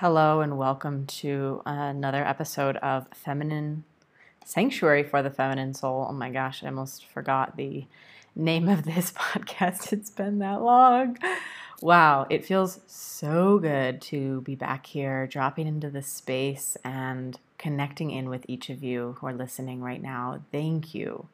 Hello, 0.00 0.40
and 0.40 0.56
welcome 0.56 1.04
to 1.04 1.60
another 1.66 2.26
episode 2.26 2.78
of 2.78 3.06
Feminine 3.12 3.84
Sanctuary 4.46 5.02
for 5.02 5.22
the 5.22 5.28
Feminine 5.28 5.74
Soul. 5.74 6.06
Oh 6.08 6.14
my 6.14 6.30
gosh, 6.30 6.64
I 6.64 6.68
almost 6.68 7.04
forgot 7.04 7.58
the 7.58 7.84
name 8.34 8.70
of 8.70 8.84
this 8.84 9.12
podcast. 9.18 9.92
It's 9.92 10.08
been 10.08 10.38
that 10.38 10.62
long. 10.62 11.18
Wow, 11.82 12.26
it 12.30 12.46
feels 12.46 12.80
so 12.86 13.58
good 13.58 14.00
to 14.00 14.40
be 14.40 14.54
back 14.54 14.86
here, 14.86 15.26
dropping 15.26 15.66
into 15.66 15.90
this 15.90 16.06
space 16.10 16.78
and 16.82 17.38
connecting 17.58 18.10
in 18.10 18.30
with 18.30 18.46
each 18.48 18.70
of 18.70 18.82
you 18.82 19.16
who 19.20 19.26
are 19.26 19.34
listening 19.34 19.82
right 19.82 20.00
now. 20.00 20.40
Thank 20.50 20.94
you. 20.94 21.28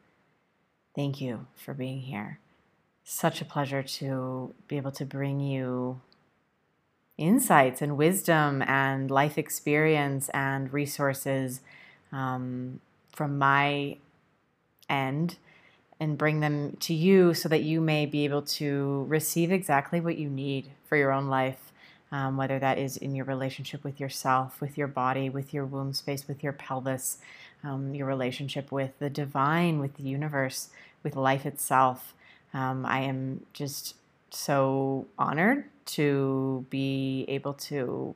Thank 0.93 1.21
you 1.21 1.47
for 1.55 1.73
being 1.73 2.01
here. 2.01 2.39
Such 3.05 3.39
a 3.39 3.45
pleasure 3.45 3.81
to 3.81 4.53
be 4.67 4.75
able 4.75 4.91
to 4.91 5.05
bring 5.05 5.39
you 5.39 6.01
insights 7.17 7.81
and 7.81 7.97
wisdom 7.97 8.61
and 8.63 9.09
life 9.09 9.37
experience 9.37 10.29
and 10.29 10.71
resources 10.71 11.61
um, 12.11 12.79
from 13.11 13.37
my 13.37 13.97
end 14.89 15.37
and 15.99 16.17
bring 16.17 16.39
them 16.41 16.77
to 16.79 16.93
you 16.93 17.33
so 17.33 17.49
that 17.49 17.63
you 17.63 17.81
may 17.81 18.05
be 18.05 18.23
able 18.23 18.43
to 18.43 19.05
receive 19.07 19.51
exactly 19.51 19.99
what 19.99 20.17
you 20.17 20.29
need 20.29 20.69
for 20.87 20.95
your 20.95 21.11
own 21.11 21.27
life, 21.27 21.73
um, 22.11 22.37
whether 22.37 22.59
that 22.59 22.77
is 22.77 22.97
in 22.97 23.15
your 23.15 23.25
relationship 23.25 23.83
with 23.83 23.99
yourself, 23.99 24.61
with 24.61 24.77
your 24.77 24.87
body, 24.87 25.29
with 25.29 25.53
your 25.53 25.65
womb 25.65 25.93
space, 25.93 26.27
with 26.27 26.43
your 26.43 26.53
pelvis, 26.53 27.17
um, 27.63 27.95
your 27.95 28.05
relationship 28.05 28.71
with 28.71 28.91
the 28.99 29.09
divine, 29.09 29.79
with 29.79 29.95
the 29.95 30.03
universe, 30.03 30.69
with 31.01 31.15
life 31.15 31.45
itself. 31.47 32.13
Um, 32.53 32.85
I 32.85 32.99
am 32.99 33.45
just 33.53 33.95
so 34.29 35.07
honored 35.17 35.65
to 35.87 36.65
be 36.69 37.25
able 37.27 37.53
to 37.53 38.15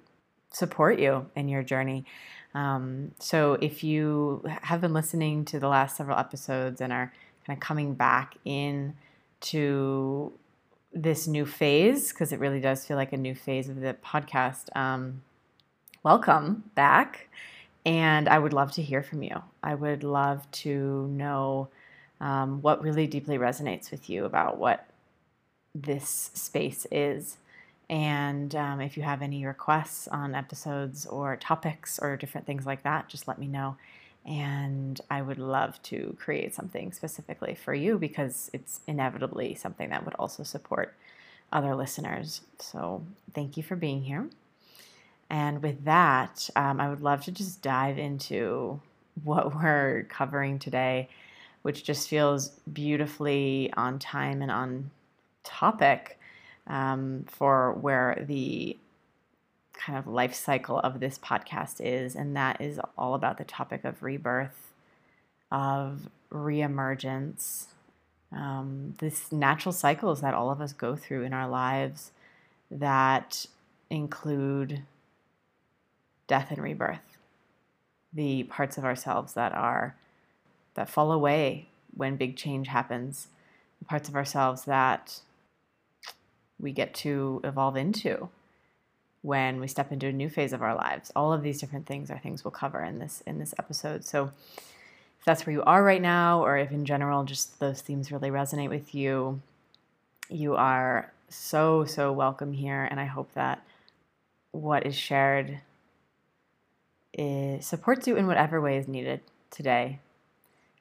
support 0.51 0.99
you 0.99 1.27
in 1.35 1.47
your 1.47 1.63
journey. 1.63 2.05
Um, 2.53 3.11
so, 3.19 3.53
if 3.61 3.83
you 3.83 4.43
have 4.61 4.81
been 4.81 4.93
listening 4.93 5.45
to 5.45 5.59
the 5.59 5.69
last 5.69 5.97
several 5.97 6.17
episodes 6.17 6.81
and 6.81 6.91
are 6.91 7.13
kind 7.45 7.57
of 7.57 7.61
coming 7.61 7.93
back 7.93 8.35
in 8.43 8.95
to 9.41 10.33
this 10.93 11.27
new 11.27 11.45
phase, 11.45 12.11
because 12.11 12.33
it 12.33 12.39
really 12.39 12.59
does 12.59 12.85
feel 12.85 12.97
like 12.97 13.13
a 13.13 13.17
new 13.17 13.33
phase 13.33 13.69
of 13.69 13.79
the 13.79 13.95
podcast, 14.05 14.75
um, 14.75 15.21
welcome 16.03 16.63
back. 16.75 17.29
And 17.85 18.27
I 18.29 18.37
would 18.37 18.53
love 18.53 18.71
to 18.73 18.81
hear 18.81 19.01
from 19.01 19.23
you. 19.23 19.41
I 19.63 19.73
would 19.73 20.03
love 20.03 20.49
to 20.51 21.07
know 21.07 21.69
um, 22.19 22.61
what 22.61 22.83
really 22.83 23.07
deeply 23.07 23.37
resonates 23.37 23.89
with 23.89 24.09
you 24.09 24.25
about 24.25 24.57
what 24.57 24.87
this 25.73 26.29
space 26.33 26.85
is. 26.91 27.37
And 27.91 28.55
um, 28.55 28.79
if 28.79 28.95
you 28.95 29.03
have 29.03 29.21
any 29.21 29.45
requests 29.45 30.07
on 30.07 30.33
episodes 30.33 31.05
or 31.05 31.35
topics 31.35 31.99
or 31.99 32.15
different 32.15 32.47
things 32.47 32.65
like 32.65 32.83
that, 32.83 33.09
just 33.09 33.27
let 33.27 33.37
me 33.37 33.47
know. 33.47 33.75
And 34.25 34.99
I 35.09 35.21
would 35.21 35.39
love 35.39 35.81
to 35.83 36.15
create 36.17 36.55
something 36.55 36.93
specifically 36.93 37.53
for 37.53 37.73
you 37.73 37.97
because 37.97 38.49
it's 38.53 38.79
inevitably 38.87 39.55
something 39.55 39.89
that 39.89 40.05
would 40.05 40.13
also 40.15 40.43
support 40.43 40.95
other 41.51 41.75
listeners. 41.75 42.41
So 42.59 43.03
thank 43.33 43.57
you 43.57 43.63
for 43.63 43.75
being 43.75 44.03
here. 44.03 44.29
And 45.29 45.61
with 45.61 45.83
that, 45.83 46.49
um, 46.55 46.79
I 46.79 46.89
would 46.89 47.01
love 47.01 47.25
to 47.25 47.31
just 47.31 47.61
dive 47.61 47.97
into 47.97 48.79
what 49.25 49.53
we're 49.53 50.03
covering 50.07 50.59
today, 50.59 51.09
which 51.63 51.83
just 51.83 52.07
feels 52.07 52.51
beautifully 52.71 53.73
on 53.75 53.99
time 53.99 54.41
and 54.41 54.49
on 54.49 54.91
topic 55.43 56.17
um, 56.67 57.25
for 57.27 57.73
where 57.73 58.23
the 58.27 58.77
kind 59.73 59.97
of 59.97 60.07
life 60.07 60.33
cycle 60.33 60.79
of 60.79 60.99
this 60.99 61.17
podcast 61.17 61.79
is, 61.79 62.15
and 62.15 62.35
that 62.35 62.61
is 62.61 62.79
all 62.97 63.13
about 63.13 63.37
the 63.37 63.43
topic 63.43 63.83
of 63.83 64.03
rebirth, 64.03 64.71
of 65.51 66.09
reemergence, 66.31 67.65
um, 68.31 68.95
this 68.99 69.31
natural 69.31 69.73
cycles 69.73 70.21
that 70.21 70.33
all 70.33 70.49
of 70.49 70.61
us 70.61 70.73
go 70.73 70.95
through 70.95 71.23
in 71.23 71.33
our 71.33 71.49
lives 71.49 72.11
that 72.69 73.45
include 73.89 74.83
death 76.27 76.47
and 76.49 76.63
rebirth, 76.63 77.17
the 78.13 78.43
parts 78.43 78.77
of 78.77 78.85
ourselves 78.85 79.33
that 79.33 79.53
are 79.53 79.95
that 80.75 80.89
fall 80.89 81.11
away 81.11 81.67
when 81.93 82.15
big 82.15 82.37
change 82.37 82.69
happens, 82.69 83.27
the 83.79 83.85
parts 83.85 84.07
of 84.07 84.15
ourselves 84.15 84.63
that 84.63 85.19
we 86.61 86.71
get 86.71 86.93
to 86.93 87.41
evolve 87.43 87.75
into 87.75 88.29
when 89.21 89.59
we 89.59 89.67
step 89.67 89.91
into 89.91 90.07
a 90.07 90.11
new 90.11 90.29
phase 90.29 90.53
of 90.53 90.61
our 90.61 90.75
lives. 90.75 91.11
All 91.15 91.33
of 91.33 91.43
these 91.43 91.59
different 91.59 91.85
things 91.85 92.09
are 92.09 92.19
things 92.19 92.43
we'll 92.43 92.51
cover 92.51 92.83
in 92.83 92.99
this 92.99 93.21
in 93.25 93.39
this 93.39 93.53
episode. 93.59 94.05
So 94.05 94.31
if 95.19 95.25
that's 95.25 95.45
where 95.45 95.53
you 95.53 95.63
are 95.63 95.83
right 95.83 96.01
now 96.01 96.43
or 96.43 96.57
if 96.57 96.71
in 96.71 96.85
general 96.85 97.23
just 97.23 97.59
those 97.59 97.81
themes 97.81 98.11
really 98.11 98.29
resonate 98.29 98.69
with 98.69 98.95
you, 98.95 99.41
you 100.29 100.55
are 100.55 101.11
so 101.29 101.85
so 101.85 102.11
welcome 102.11 102.53
here 102.53 102.87
and 102.89 102.99
I 102.99 103.05
hope 103.05 103.33
that 103.33 103.63
what 104.51 104.85
is 104.85 104.95
shared 104.95 105.59
is, 107.13 107.65
supports 107.65 108.07
you 108.07 108.15
in 108.15 108.27
whatever 108.27 108.59
way 108.59 108.77
is 108.77 108.87
needed 108.87 109.21
today 109.49 109.99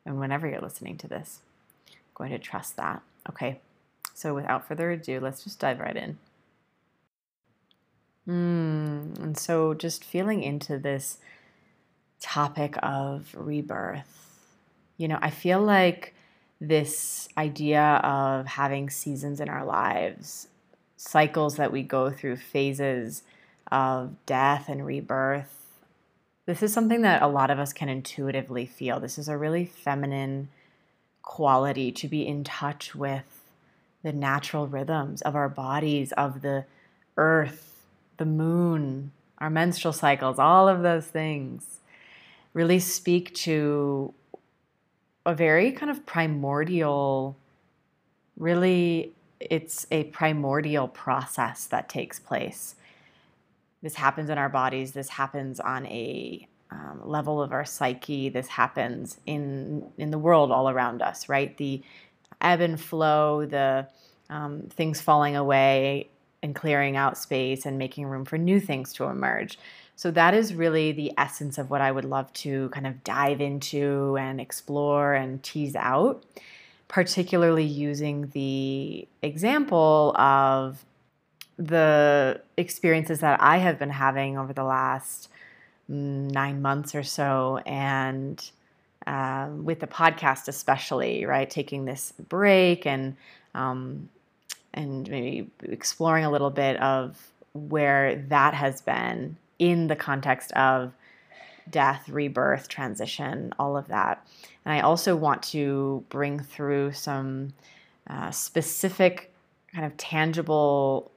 and 0.05 0.19
whenever 0.19 0.49
you're 0.49 0.61
listening 0.61 0.97
to 0.99 1.09
this. 1.09 1.41
I'm 1.89 1.95
going 2.15 2.31
to 2.31 2.39
trust 2.39 2.77
that. 2.77 3.03
Okay. 3.29 3.61
So 4.15 4.35
without 4.35 4.67
further 4.67 4.91
ado, 4.91 5.21
let's 5.21 5.45
just 5.45 5.59
dive 5.59 5.81
right 5.81 5.97
in. 5.97 6.19
Mm, 8.29 9.19
and 9.19 9.39
so 9.39 9.75
just 9.75 10.05
feeling 10.05 10.43
into 10.43 10.79
this 10.79 11.19
topic 12.21 12.77
of 12.83 13.35
rebirth. 13.37 14.17
You 14.99 15.09
know, 15.09 15.19
I 15.21 15.31
feel 15.31 15.61
like 15.61 16.15
this 16.61 17.29
idea 17.39 17.83
of 18.05 18.47
having 18.47 18.91
seasons 18.91 19.41
in 19.41 19.49
our 19.49 19.65
lives, 19.65 20.49
cycles 20.97 21.57
that 21.57 21.73
we 21.73 21.83
go 21.83 22.11
through, 22.11 22.37
phases 22.37 23.23
of 23.73 24.15
death 24.27 24.69
and 24.69 24.85
rebirth. 24.85 25.57
This 26.47 26.63
is 26.63 26.73
something 26.73 27.03
that 27.03 27.23
a 27.23 27.29
lot 27.29 27.51
of 27.51 27.59
us 27.59 27.73
can 27.73 27.89
intuitively 27.89 28.67
feel. 28.67 29.01
This 29.01 29.19
is 29.19 29.29
a 29.29 29.39
really 29.39 29.65
feminine 29.65 30.49
quality 31.23 31.93
to 31.93 32.09
be 32.09 32.27
in 32.27 32.45
touch 32.45 32.95
with 32.95 33.40
the 34.03 34.13
natural 34.13 34.67
rhythms 34.67 35.23
of 35.23 35.35
our 35.37 35.49
bodies, 35.49 36.13
of 36.13 36.43
the 36.43 36.65
earth, 37.17 37.85
the 38.17 38.25
moon, 38.25 39.13
our 39.39 39.51
menstrual 39.51 39.93
cycles, 39.93 40.39
all 40.39 40.69
of 40.69 40.83
those 40.83 41.07
things 41.07 41.81
really 42.53 42.79
speak 42.79 43.35
to 43.35 44.13
a 45.25 45.35
very 45.35 45.73
kind 45.73 45.91
of 45.91 46.05
primordial, 46.07 47.37
really, 48.37 49.13
it's 49.39 49.87
a 49.91 50.05
primordial 50.05 50.89
process 50.89 51.67
that 51.67 51.89
takes 51.89 52.19
place. 52.19 52.75
This 53.83 53.95
happens 53.95 54.29
in 54.29 54.39
our 54.39 54.49
bodies, 54.49 54.93
this 54.93 55.11
happens 55.11 55.61
on 55.61 55.87
a 55.87 56.47
um, 56.71 57.01
level 57.05 57.43
of 57.43 57.53
our 57.53 57.65
psyche, 57.65 58.29
this 58.29 58.49
happens 58.49 59.19
in, 59.27 59.91
in 59.99 60.11
the 60.11 60.19
world 60.19 60.51
all 60.51 60.69
around 60.69 61.03
us, 61.03 61.29
right? 61.29 61.57
The 61.57 61.83
ebb 62.41 62.61
and 62.61 62.81
flow, 62.81 63.47
the 63.47 63.87
um, 64.29 64.63
things 64.71 65.01
falling 65.01 65.37
away 65.37 66.09
and 66.43 66.55
clearing 66.55 66.97
out 66.97 67.19
space 67.19 67.67
and 67.67 67.79
making 67.79 68.07
room 68.07 68.25
for 68.25 68.39
new 68.39 68.61
things 68.61 68.93
to 68.95 69.05
emerge. 69.05 69.59
So, 69.97 70.11
that 70.13 70.33
is 70.33 70.55
really 70.55 70.93
the 70.93 71.13
essence 71.19 71.59
of 71.59 71.69
what 71.69 71.83
I 71.83 71.93
would 71.93 72.07
love 72.07 72.33
to 72.35 72.71
kind 72.71 72.87
of 72.87 73.05
dive 73.05 73.41
into 73.41 74.17
and 74.19 74.41
explore 74.41 75.13
and 75.13 75.43
tease 75.43 75.77
out, 75.77 76.25
particularly 76.89 77.65
using 77.65 78.31
the 78.33 79.07
example 79.23 80.17
of 80.17 80.85
the 81.59 82.41
experiences 82.57 83.21
that 83.21 83.43
I 83.43 83.59
have 83.59 83.79
been 83.79 83.91
having 83.91 84.39
over 84.39 84.55
the 84.55 84.65
last 84.65 85.29
mm, 85.91 86.31
nine 86.31 86.63
months 86.63 86.95
or 86.95 87.03
so. 87.03 87.59
And 87.67 88.43
um, 89.11 89.65
with 89.65 89.81
the 89.81 89.89
podcast, 89.89 90.47
especially, 90.47 91.25
right? 91.25 91.51
Taking 91.51 91.85
this 91.85 92.13
break 92.29 92.87
and 92.87 93.17
um, 93.57 94.09
and 94.73 95.11
maybe 95.11 95.51
exploring 95.65 96.25
a 96.25 96.31
little 96.31 96.51
bit 96.51 96.81
of 96.81 97.19
where 97.53 98.15
that 98.29 98.55
has 98.55 98.81
been 98.81 99.37
in 99.59 99.89
the 99.89 99.97
context 99.97 100.53
of 100.53 100.93
death, 101.69 102.09
rebirth, 102.09 102.69
transition, 102.69 103.53
all 103.59 103.77
of 103.77 103.89
that. 103.89 104.25
And 104.65 104.73
I 104.73 104.81
also 104.81 105.17
want 105.17 105.43
to 105.45 106.05
bring 106.09 106.39
through 106.39 106.93
some 106.93 107.53
uh, 108.09 108.31
specific, 108.31 109.33
kind 109.75 109.87
of 109.87 109.97
tangible 109.97 111.11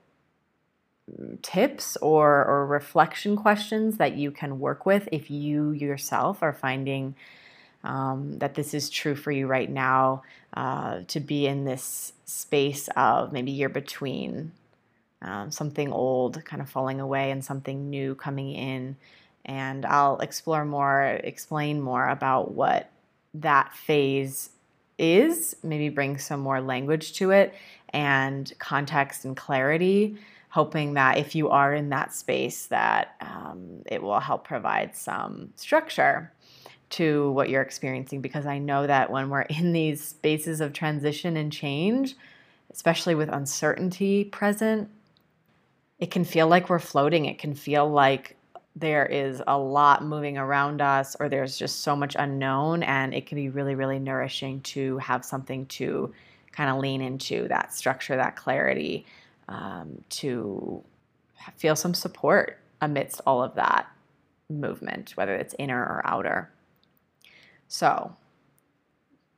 tips 1.43 1.95
or, 1.97 2.43
or 2.43 2.65
reflection 2.65 3.35
questions 3.35 3.97
that 3.97 4.15
you 4.15 4.31
can 4.31 4.59
work 4.59 4.87
with 4.87 5.07
if 5.11 5.29
you 5.29 5.69
yourself 5.71 6.41
are 6.41 6.53
finding 6.53 7.13
um, 7.83 8.39
that 8.39 8.56
this 8.56 8.74
is 8.74 8.89
true 8.89 9.15
for 9.15 9.31
you 9.31 9.47
right 9.47 9.69
now 9.69 10.24
uh, 10.53 11.01
to 11.07 11.19
be 11.19 11.47
in 11.47 11.65
this 11.65 12.13
space 12.25 12.88
of 12.95 13.33
maybe 13.33 13.51
you're 13.51 13.69
between 13.69 14.51
um, 15.21 15.51
something 15.51 15.91
old 15.91 16.44
kind 16.45 16.62
of 16.62 16.69
falling 16.69 17.00
away 17.00 17.31
and 17.31 17.44
something 17.44 17.89
new 17.89 18.15
coming 18.15 18.53
in. 18.53 18.95
And 19.45 19.85
I'll 19.85 20.19
explore 20.19 20.63
more, 20.63 21.19
explain 21.24 21.81
more 21.81 22.07
about 22.07 22.51
what 22.51 22.89
that 23.33 23.74
phase 23.74 24.50
is, 24.97 25.56
maybe 25.63 25.89
bring 25.89 26.18
some 26.18 26.39
more 26.39 26.62
language 26.62 27.13
to 27.13 27.31
it 27.31 27.53
and 27.89 28.51
context 28.59 29.25
and 29.25 29.36
clarity, 29.36 30.18
hoping 30.50 30.94
that 30.94 31.18
if 31.18 31.36
you 31.36 31.50
are 31.50 31.74
in 31.74 31.89
that 31.89 32.13
space, 32.13 32.68
that 32.68 33.15
um, 33.21 33.81
it 33.86 34.01
will 34.01 34.19
help 34.19 34.45
provide 34.45 34.95
some 34.95 35.51
structure 35.56 36.31
to 36.93 37.31
what 37.31 37.49
you're 37.49 37.61
experiencing. 37.61 38.21
Because 38.21 38.45
I 38.45 38.57
know 38.57 38.87
that 38.87 39.11
when 39.11 39.29
we're 39.29 39.41
in 39.41 39.73
these 39.73 40.03
spaces 40.03 40.61
of 40.61 40.73
transition 40.73 41.37
and 41.37 41.51
change, 41.51 42.15
especially 42.71 43.15
with 43.15 43.29
uncertainty 43.29 44.25
present, 44.25 44.89
it 45.99 46.11
can 46.11 46.25
feel 46.25 46.47
like 46.47 46.69
we're 46.69 46.79
floating. 46.79 47.25
It 47.25 47.39
can 47.39 47.53
feel 47.53 47.89
like 47.89 48.35
there 48.75 49.05
is 49.05 49.41
a 49.47 49.57
lot 49.57 50.03
moving 50.03 50.37
around 50.37 50.81
us 50.81 51.15
or 51.19 51.29
there's 51.29 51.57
just 51.57 51.81
so 51.81 51.95
much 51.95 52.15
unknown 52.17 52.83
and 52.83 53.13
it 53.13 53.25
can 53.25 53.35
be 53.35 53.49
really 53.49 53.75
really 53.75 53.99
nourishing 53.99 54.61
to 54.61 54.97
have 54.97 55.23
something 55.23 55.65
to 55.67 56.11
kind 56.51 56.69
of 56.69 56.77
lean 56.77 57.01
into 57.01 57.47
that 57.47 57.73
structure 57.73 58.15
that 58.15 58.35
clarity 58.35 59.05
um, 59.47 60.01
to 60.09 60.83
feel 61.55 61.75
some 61.75 61.93
support 61.93 62.57
amidst 62.81 63.21
all 63.27 63.43
of 63.43 63.53
that 63.55 63.87
movement 64.49 65.11
whether 65.15 65.35
it's 65.35 65.53
inner 65.59 65.79
or 65.79 66.01
outer 66.05 66.49
so 67.73 68.15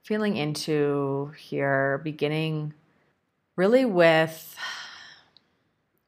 feeling 0.04 0.36
into 0.36 1.32
here 1.38 2.02
beginning 2.04 2.74
really 3.56 3.86
with 3.86 4.58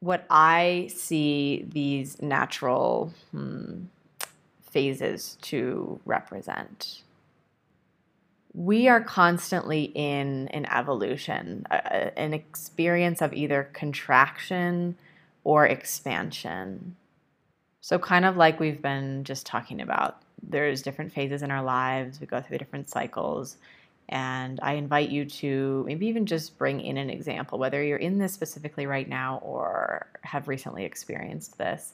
what 0.00 0.26
I 0.28 0.90
see 0.94 1.64
these 1.66 2.20
natural 2.20 3.14
hmm, 3.30 3.84
phases 4.60 5.38
to 5.40 6.00
represent. 6.04 7.00
We 8.52 8.88
are 8.88 9.00
constantly 9.00 9.84
in 9.94 10.48
an 10.48 10.66
evolution, 10.66 11.64
an 11.70 12.34
experience 12.34 13.22
of 13.22 13.32
either 13.32 13.70
contraction 13.72 14.98
or 15.44 15.64
expansion. 15.64 16.94
So, 17.80 17.98
kind 17.98 18.26
of 18.26 18.36
like 18.36 18.60
we've 18.60 18.82
been 18.82 19.24
just 19.24 19.46
talking 19.46 19.80
about, 19.80 20.20
there's 20.42 20.82
different 20.82 21.12
phases 21.12 21.42
in 21.42 21.50
our 21.50 21.62
lives, 21.62 22.20
we 22.20 22.26
go 22.26 22.40
through 22.40 22.58
different 22.58 22.88
cycles. 22.88 23.56
And 24.10 24.58
I 24.62 24.72
invite 24.74 25.10
you 25.10 25.26
to 25.26 25.84
maybe 25.86 26.06
even 26.06 26.24
just 26.24 26.56
bring 26.56 26.80
in 26.80 26.96
an 26.96 27.10
example, 27.10 27.58
whether 27.58 27.82
you're 27.82 27.98
in 27.98 28.16
this 28.16 28.32
specifically 28.32 28.86
right 28.86 29.06
now 29.06 29.38
or 29.42 30.06
have 30.22 30.48
recently 30.48 30.84
experienced 30.84 31.58
this. 31.58 31.92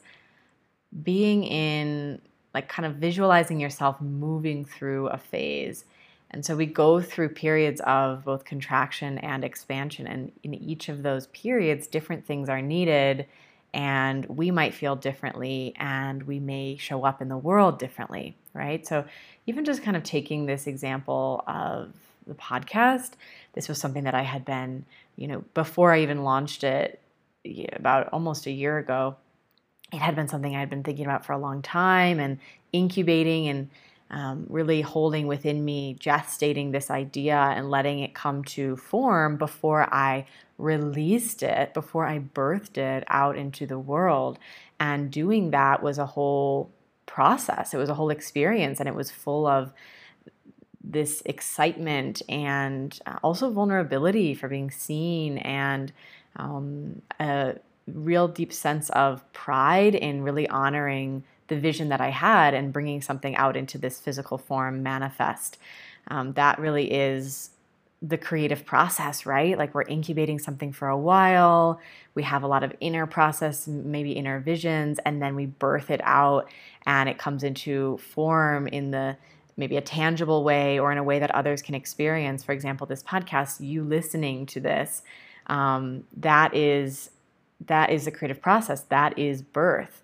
Being 1.02 1.42
in, 1.42 2.20
like, 2.54 2.68
kind 2.68 2.86
of 2.86 2.96
visualizing 2.96 3.58
yourself 3.58 4.00
moving 4.00 4.64
through 4.64 5.08
a 5.08 5.18
phase. 5.18 5.86
And 6.30 6.46
so 6.46 6.54
we 6.54 6.66
go 6.66 7.00
through 7.00 7.30
periods 7.30 7.80
of 7.80 8.24
both 8.24 8.44
contraction 8.44 9.18
and 9.18 9.44
expansion. 9.44 10.06
And 10.06 10.30
in 10.44 10.54
each 10.54 10.88
of 10.88 11.02
those 11.02 11.26
periods, 11.28 11.88
different 11.88 12.24
things 12.24 12.48
are 12.48 12.62
needed. 12.62 13.26
And 13.74 14.24
we 14.26 14.50
might 14.50 14.72
feel 14.72 14.96
differently, 14.96 15.74
and 15.76 16.22
we 16.22 16.38
may 16.38 16.76
show 16.76 17.04
up 17.04 17.20
in 17.20 17.28
the 17.28 17.36
world 17.36 17.78
differently, 17.78 18.36
right? 18.54 18.86
So, 18.86 19.04
even 19.46 19.64
just 19.64 19.82
kind 19.82 19.96
of 19.96 20.04
taking 20.04 20.46
this 20.46 20.66
example 20.66 21.44
of 21.46 21.92
the 22.26 22.34
podcast. 22.34 23.12
This 23.52 23.68
was 23.68 23.78
something 23.78 24.04
that 24.04 24.14
I 24.14 24.22
had 24.22 24.44
been, 24.44 24.84
you 25.16 25.28
know, 25.28 25.44
before 25.54 25.92
I 25.92 26.02
even 26.02 26.24
launched 26.24 26.64
it 26.64 27.00
about 27.72 28.08
almost 28.12 28.46
a 28.46 28.50
year 28.50 28.78
ago. 28.78 29.16
It 29.92 29.98
had 29.98 30.16
been 30.16 30.28
something 30.28 30.56
I 30.56 30.60
had 30.60 30.70
been 30.70 30.82
thinking 30.82 31.04
about 31.04 31.24
for 31.24 31.32
a 31.32 31.38
long 31.38 31.62
time 31.62 32.18
and 32.18 32.38
incubating 32.72 33.48
and 33.48 33.70
um, 34.10 34.46
really 34.48 34.80
holding 34.80 35.26
within 35.26 35.64
me, 35.64 35.96
gestating 35.98 36.72
this 36.72 36.90
idea 36.90 37.36
and 37.36 37.70
letting 37.70 38.00
it 38.00 38.14
come 38.14 38.44
to 38.44 38.76
form 38.76 39.36
before 39.36 39.82
I 39.92 40.26
released 40.58 41.42
it, 41.42 41.74
before 41.74 42.06
I 42.06 42.18
birthed 42.20 42.78
it 42.78 43.04
out 43.08 43.36
into 43.36 43.66
the 43.66 43.78
world. 43.78 44.38
And 44.78 45.10
doing 45.10 45.50
that 45.50 45.82
was 45.82 45.98
a 45.98 46.06
whole 46.06 46.70
process, 47.06 47.74
it 47.74 47.78
was 47.78 47.88
a 47.88 47.94
whole 47.94 48.10
experience, 48.10 48.80
and 48.80 48.88
it 48.88 48.94
was 48.94 49.10
full 49.10 49.46
of 49.46 49.72
this 50.82 51.22
excitement 51.24 52.20
and 52.28 52.98
uh, 53.06 53.16
also 53.22 53.50
vulnerability 53.50 54.34
for 54.34 54.48
being 54.48 54.70
seen 54.70 55.38
and 55.38 55.92
um, 56.36 57.00
a 57.18 57.54
real 57.86 58.28
deep 58.28 58.52
sense 58.52 58.90
of 58.90 59.30
pride 59.32 59.94
in 59.94 60.22
really 60.22 60.48
honoring 60.48 61.24
the 61.48 61.56
vision 61.56 61.88
that 61.88 62.00
I 62.00 62.10
had 62.10 62.54
and 62.54 62.72
bringing 62.72 63.02
something 63.02 63.36
out 63.36 63.56
into 63.56 63.78
this 63.78 64.00
physical 64.00 64.38
form 64.38 64.82
manifest. 64.82 65.58
Um, 66.08 66.32
that 66.34 66.58
really 66.58 66.92
is 66.92 67.50
the 68.06 68.18
creative 68.18 68.66
process, 68.66 69.24
right? 69.24 69.56
Like 69.56 69.74
we're 69.74 69.82
incubating 69.82 70.38
something 70.38 70.72
for 70.72 70.88
a 70.88 70.98
while, 70.98 71.80
we 72.14 72.22
have 72.22 72.42
a 72.42 72.46
lot 72.46 72.62
of 72.62 72.72
inner 72.80 73.06
process, 73.06 73.66
maybe 73.66 74.12
inner 74.12 74.40
visions, 74.40 74.98
and 75.06 75.22
then 75.22 75.34
we 75.34 75.46
birth 75.46 75.90
it 75.90 76.02
out 76.04 76.50
and 76.84 77.08
it 77.08 77.16
comes 77.16 77.42
into 77.42 77.96
form 77.98 78.66
in 78.68 78.90
the 78.90 79.16
maybe 79.56 79.78
a 79.78 79.80
tangible 79.80 80.44
way 80.44 80.78
or 80.78 80.92
in 80.92 80.98
a 80.98 81.02
way 81.02 81.18
that 81.18 81.30
others 81.30 81.62
can 81.62 81.74
experience. 81.74 82.44
For 82.44 82.52
example, 82.52 82.86
this 82.86 83.02
podcast, 83.02 83.60
you 83.60 83.82
listening 83.82 84.44
to 84.46 84.60
this, 84.60 85.02
um, 85.46 86.04
that 86.18 86.54
is 86.54 87.10
that 87.66 87.88
is 87.88 88.04
the 88.04 88.10
creative 88.10 88.42
process. 88.42 88.82
That 88.82 89.18
is 89.18 89.40
birth. 89.40 90.02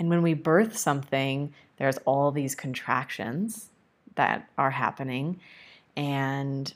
And 0.00 0.08
when 0.08 0.22
we 0.22 0.34
birth 0.34 0.76
something, 0.76 1.54
there's 1.76 1.98
all 1.98 2.32
these 2.32 2.56
contractions 2.56 3.68
that 4.16 4.48
are 4.58 4.70
happening, 4.70 5.38
and 5.96 6.74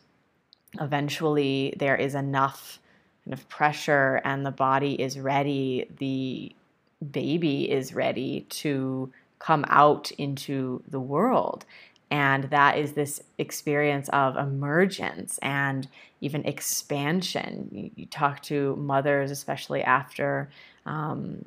eventually 0.81 1.75
there 1.79 1.97
is 1.97 2.15
enough 2.15 2.79
kind 3.25 3.32
of 3.32 3.49
pressure, 3.49 4.21
and 4.25 4.44
the 4.44 4.50
body 4.50 5.00
is 5.00 5.19
ready. 5.19 5.88
The 5.99 6.53
baby 7.11 7.71
is 7.71 7.94
ready 7.94 8.47
to 8.49 9.11
come 9.38 9.65
out 9.69 10.11
into 10.12 10.82
the 10.88 11.00
world. 11.00 11.65
And 12.11 12.44
that 12.44 12.79
is 12.79 12.93
this 12.93 13.23
experience 13.38 14.09
of 14.11 14.37
emergence 14.37 15.38
and 15.38 15.88
even 16.21 16.44
expansion. 16.44 17.91
You, 17.97 18.06
talk 18.06 18.41
to 18.44 18.76
mothers, 18.76 19.31
especially 19.31 19.82
after 19.82 20.49
um, 20.87 21.44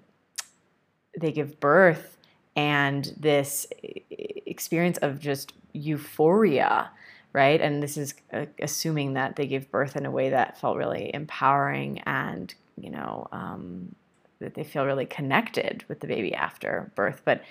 they 1.18 1.32
give 1.32 1.60
birth, 1.60 2.18
and 2.56 3.14
this 3.18 3.68
experience 4.10 4.98
of 4.98 5.20
just 5.20 5.54
euphoria, 5.74 6.90
right? 7.34 7.60
And 7.60 7.82
this 7.84 7.98
is 7.98 8.14
uh, 8.34 8.46
assuming 8.62 9.14
that 9.14 9.36
they 9.36 9.48
gave 9.48 9.70
birth 9.70 9.96
in 9.96 10.06
a 10.06 10.12
way 10.12 10.30
that 10.30 10.60
felt 10.60 10.78
really 10.78 11.12
empowering 11.14 12.00
and, 12.00 12.54
you 12.76 12.90
know, 12.90 13.28
um, 13.32 13.96
that 14.40 14.54
they 14.54 14.64
feel 14.64 14.86
really 14.86 15.06
connected 15.06 15.84
with 15.88 16.00
the 16.00 16.08
baby 16.08 16.34
after 16.34 16.92
birth. 16.96 17.22
But 17.26 17.42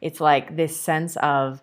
it's 0.00 0.20
like 0.20 0.56
this 0.56 0.78
sense 0.78 1.16
of 1.16 1.62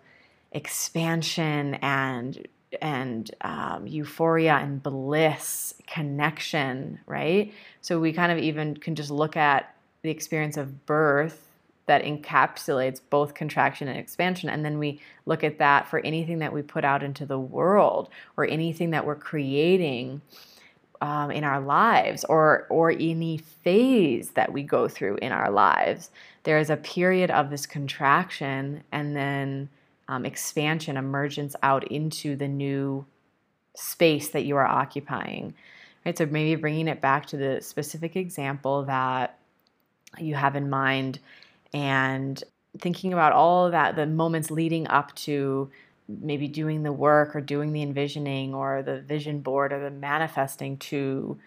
expansion 0.52 1.74
and 1.76 2.46
and 2.80 3.30
um, 3.40 3.86
euphoria 3.86 4.54
and 4.54 4.82
bliss 4.82 5.74
connection 5.86 7.00
right 7.06 7.52
so 7.80 7.98
we 7.98 8.12
kind 8.12 8.30
of 8.30 8.38
even 8.38 8.76
can 8.76 8.94
just 8.94 9.10
look 9.10 9.36
at 9.36 9.74
the 10.02 10.10
experience 10.10 10.56
of 10.56 10.86
birth 10.86 11.49
that 11.90 12.04
encapsulates 12.04 13.00
both 13.10 13.34
contraction 13.34 13.88
and 13.88 13.98
expansion 13.98 14.48
and 14.48 14.64
then 14.64 14.78
we 14.78 15.00
look 15.26 15.42
at 15.44 15.58
that 15.58 15.88
for 15.88 15.98
anything 16.00 16.38
that 16.38 16.52
we 16.52 16.62
put 16.62 16.84
out 16.84 17.02
into 17.02 17.26
the 17.26 17.38
world 17.38 18.08
or 18.36 18.46
anything 18.46 18.90
that 18.90 19.04
we're 19.04 19.16
creating 19.16 20.22
um, 21.00 21.30
in 21.30 21.44
our 21.44 21.60
lives 21.60 22.24
or 22.24 22.66
or 22.70 22.90
any 22.92 23.38
phase 23.38 24.30
that 24.30 24.52
we 24.52 24.62
go 24.62 24.86
through 24.86 25.16
in 25.16 25.32
our 25.32 25.50
lives 25.50 26.10
there 26.44 26.58
is 26.58 26.70
a 26.70 26.76
period 26.76 27.30
of 27.30 27.50
this 27.50 27.66
contraction 27.66 28.82
and 28.92 29.16
then 29.16 29.68
um, 30.10 30.26
expansion, 30.26 30.96
emergence 30.96 31.54
out 31.62 31.90
into 31.90 32.34
the 32.34 32.48
new 32.48 33.06
space 33.76 34.28
that 34.30 34.44
you 34.44 34.56
are 34.56 34.66
occupying. 34.66 35.54
Right? 36.04 36.18
So 36.18 36.26
maybe 36.26 36.60
bringing 36.60 36.88
it 36.88 37.00
back 37.00 37.26
to 37.26 37.36
the 37.36 37.60
specific 37.60 38.16
example 38.16 38.84
that 38.84 39.38
you 40.18 40.34
have 40.34 40.56
in 40.56 40.68
mind 40.68 41.20
and 41.72 42.42
thinking 42.78 43.12
about 43.12 43.32
all 43.32 43.66
of 43.66 43.72
that, 43.72 43.96
the 43.96 44.06
moments 44.06 44.50
leading 44.50 44.86
up 44.88 45.14
to 45.14 45.70
maybe 46.08 46.48
doing 46.48 46.82
the 46.82 46.92
work 46.92 47.36
or 47.36 47.40
doing 47.40 47.72
the 47.72 47.82
envisioning 47.82 48.54
or 48.54 48.82
the 48.82 49.00
vision 49.00 49.40
board 49.40 49.72
or 49.72 49.80
the 49.80 49.90
manifesting 49.90 50.76
to 50.76 51.38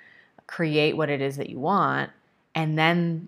create 0.48 0.96
what 0.96 1.10
it 1.10 1.22
is 1.22 1.38
that 1.38 1.50
you 1.50 1.60
want. 1.60 2.10
And 2.56 2.78
then 2.78 3.28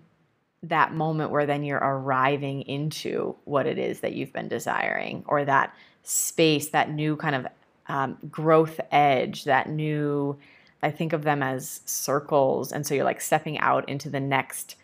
that 0.62 0.94
moment 0.94 1.30
where 1.30 1.46
then 1.46 1.62
you're 1.62 1.78
arriving 1.78 2.62
into 2.62 3.36
what 3.44 3.66
it 3.66 3.78
is 3.78 4.00
that 4.00 4.14
you've 4.14 4.32
been 4.32 4.48
desiring 4.48 5.24
or 5.26 5.44
that 5.44 5.74
space, 6.02 6.68
that 6.68 6.90
new 6.90 7.16
kind 7.16 7.34
of 7.34 7.46
um, 7.88 8.16
growth 8.30 8.80
edge, 8.90 9.44
that 9.44 9.68
new 9.68 10.36
I 10.82 10.90
think 10.90 11.12
of 11.12 11.22
them 11.22 11.42
as 11.42 11.80
circles. 11.84 12.70
And 12.70 12.86
so 12.86 12.94
you're 12.94 13.04
like 13.04 13.20
stepping 13.20 13.58
out 13.58 13.88
into 13.88 14.10
the 14.10 14.20
next 14.20 14.76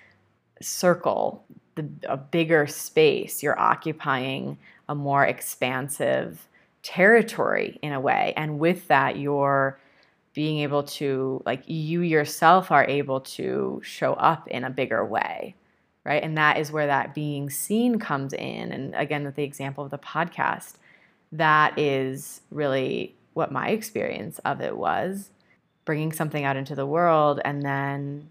circle, 0.61 1.45
the, 1.75 1.89
a 2.09 2.17
bigger 2.17 2.67
space. 2.67 3.43
You're 3.43 3.59
occupying 3.59 4.59
a 4.89 4.95
more 4.95 5.25
expansive 5.25 6.49
territory 6.83 7.79
in 7.83 7.93
a 7.93 8.01
way. 8.01 8.35
And 8.37 8.59
with 8.59 8.89
that, 8.89 9.17
you're 9.17 9.79
being 10.35 10.61
able 10.61 10.83
to, 10.83 11.43
like, 11.45 11.63
you 11.67 12.01
yourself 12.01 12.71
are 12.71 12.85
able 12.85 13.21
to 13.21 13.81
show 13.85 14.15
up 14.15 14.49
in 14.49 14.65
a 14.65 14.71
bigger 14.71 15.05
way. 15.05 15.55
Right. 16.05 16.23
And 16.23 16.37
that 16.37 16.59
is 16.59 16.73
where 16.73 16.89
that 16.89 17.15
being 17.15 17.49
seen 17.49 18.01
comes 18.01 18.33
in. 18.33 18.73
And 18.73 18.93
again, 18.97 19.23
with 19.25 19.37
the 19.37 19.45
example 19.45 19.85
of 19.85 19.93
the 19.93 19.99
podcast, 19.99 20.75
that 21.31 21.79
is 21.79 22.41
really 22.51 23.15
what 23.35 23.53
my 23.53 23.69
experience 23.69 24.41
of 24.41 24.61
it 24.61 24.77
was 24.77 25.31
bringing 25.85 26.13
something 26.13 26.45
out 26.45 26.57
into 26.57 26.75
the 26.75 26.87
world 26.87 27.41
and 27.45 27.63
then 27.63 28.31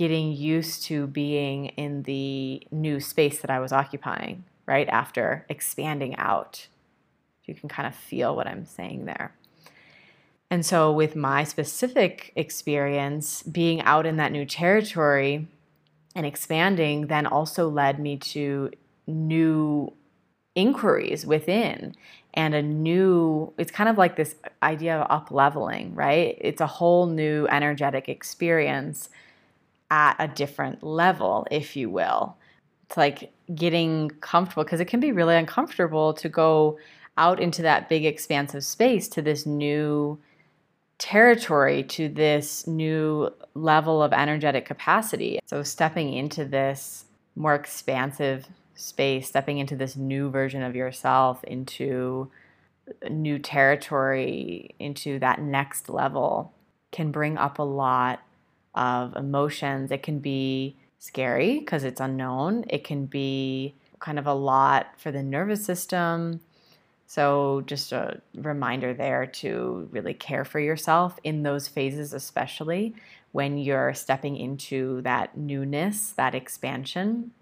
getting 0.00 0.32
used 0.32 0.82
to 0.82 1.06
being 1.08 1.66
in 1.76 2.04
the 2.04 2.66
new 2.70 2.98
space 2.98 3.42
that 3.42 3.50
I 3.50 3.60
was 3.60 3.70
occupying 3.70 4.44
right 4.64 4.88
after 4.88 5.44
expanding 5.50 6.16
out. 6.16 6.68
You 7.44 7.54
can 7.54 7.68
kind 7.68 7.86
of 7.86 7.94
feel 7.94 8.34
what 8.34 8.46
I'm 8.46 8.64
saying 8.64 9.04
there. 9.04 9.34
And 10.48 10.64
so, 10.64 10.90
with 10.90 11.16
my 11.16 11.44
specific 11.44 12.32
experience, 12.34 13.42
being 13.42 13.82
out 13.82 14.06
in 14.06 14.16
that 14.16 14.32
new 14.32 14.46
territory 14.46 15.46
and 16.16 16.24
expanding 16.24 17.08
then 17.08 17.26
also 17.26 17.68
led 17.68 18.00
me 18.00 18.16
to 18.16 18.70
new 19.06 19.92
inquiries 20.54 21.26
within 21.26 21.94
and 22.32 22.54
a 22.54 22.62
new 22.62 23.52
it's 23.58 23.70
kind 23.70 23.90
of 23.90 23.98
like 23.98 24.16
this 24.16 24.34
idea 24.62 24.98
of 24.98 25.06
up 25.10 25.30
leveling 25.30 25.94
right 25.94 26.36
it's 26.40 26.60
a 26.60 26.66
whole 26.66 27.06
new 27.06 27.46
energetic 27.48 28.08
experience 28.08 29.08
at 29.90 30.16
a 30.18 30.28
different 30.28 30.82
level 30.82 31.46
if 31.50 31.76
you 31.76 31.90
will. 31.90 32.36
It's 32.86 32.96
like 32.96 33.32
getting 33.54 34.10
comfortable 34.20 34.64
because 34.64 34.80
it 34.80 34.86
can 34.86 35.00
be 35.00 35.12
really 35.12 35.36
uncomfortable 35.36 36.14
to 36.14 36.28
go 36.28 36.78
out 37.16 37.40
into 37.40 37.62
that 37.62 37.88
big 37.88 38.04
expansive 38.04 38.64
space 38.64 39.08
to 39.08 39.22
this 39.22 39.46
new 39.46 40.18
territory 40.98 41.82
to 41.82 42.08
this 42.08 42.66
new 42.66 43.30
level 43.54 44.02
of 44.02 44.12
energetic 44.12 44.66
capacity. 44.66 45.40
So 45.46 45.62
stepping 45.62 46.12
into 46.12 46.44
this 46.44 47.06
more 47.36 47.54
expansive 47.54 48.46
space, 48.74 49.28
stepping 49.28 49.58
into 49.58 49.76
this 49.76 49.96
new 49.96 50.30
version 50.30 50.62
of 50.62 50.76
yourself, 50.76 51.42
into 51.44 52.30
new 53.08 53.38
territory, 53.38 54.74
into 54.78 55.18
that 55.20 55.40
next 55.40 55.88
level, 55.88 56.52
can 56.92 57.10
bring 57.10 57.38
up 57.38 57.58
a 57.58 57.62
lot 57.62 58.20
of 58.74 59.16
emotions. 59.16 59.90
It 59.90 60.02
can 60.02 60.18
be 60.18 60.76
scary 60.98 61.58
because 61.58 61.84
it's 61.84 62.00
unknown, 62.00 62.64
it 62.68 62.84
can 62.84 63.06
be 63.06 63.74
kind 63.98 64.18
of 64.18 64.26
a 64.26 64.34
lot 64.34 64.88
for 64.98 65.10
the 65.10 65.22
nervous 65.22 65.64
system. 65.64 66.40
So, 67.06 67.62
just 67.66 67.90
a 67.90 68.20
reminder 68.34 68.94
there 68.94 69.26
to 69.26 69.88
really 69.90 70.14
care 70.14 70.44
for 70.44 70.60
yourself 70.60 71.18
in 71.24 71.42
those 71.42 71.66
phases, 71.66 72.12
especially 72.12 72.94
when 73.32 73.58
you're 73.58 73.94
stepping 73.94 74.36
into 74.36 75.00
that 75.02 75.36
newness, 75.36 76.10
that 76.12 76.34
expansion 76.34 77.32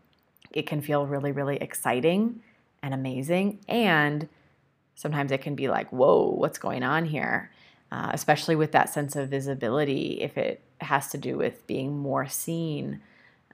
it 0.53 0.67
can 0.67 0.81
feel 0.81 1.07
really, 1.07 1.33
really 1.33 1.57
exciting 1.57 2.41
and 2.83 2.95
amazing. 2.95 3.61
And 3.69 4.29
sometimes 4.95 5.33
it 5.33 5.43
can 5.43 5.55
be 5.55 5.69
like, 5.69 5.91
whoa, 5.91 6.31
what's 6.31 6.59
going 6.59 6.83
on 6.83 7.05
here? 7.05 7.51
Uh, 7.91 8.11
especially 8.13 8.57
with 8.57 8.73
that 8.73 8.91
sense 8.91 9.17
of 9.17 9.29
visibility, 9.29 10.19
if 10.21 10.37
it 10.37 10.61
has 10.81 11.11
to 11.11 11.19
do 11.19 11.37
with 11.37 11.67
being 11.67 11.99
more 11.99 12.27
seen 12.29 13.01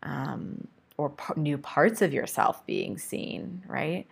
um, 0.02 0.68
or 0.96 1.10
p- 1.10 1.34
new 1.36 1.58
parts 1.58 2.02
of 2.02 2.12
yourself 2.12 2.64
being 2.66 2.98
seen, 2.98 3.62
right? 3.66 4.06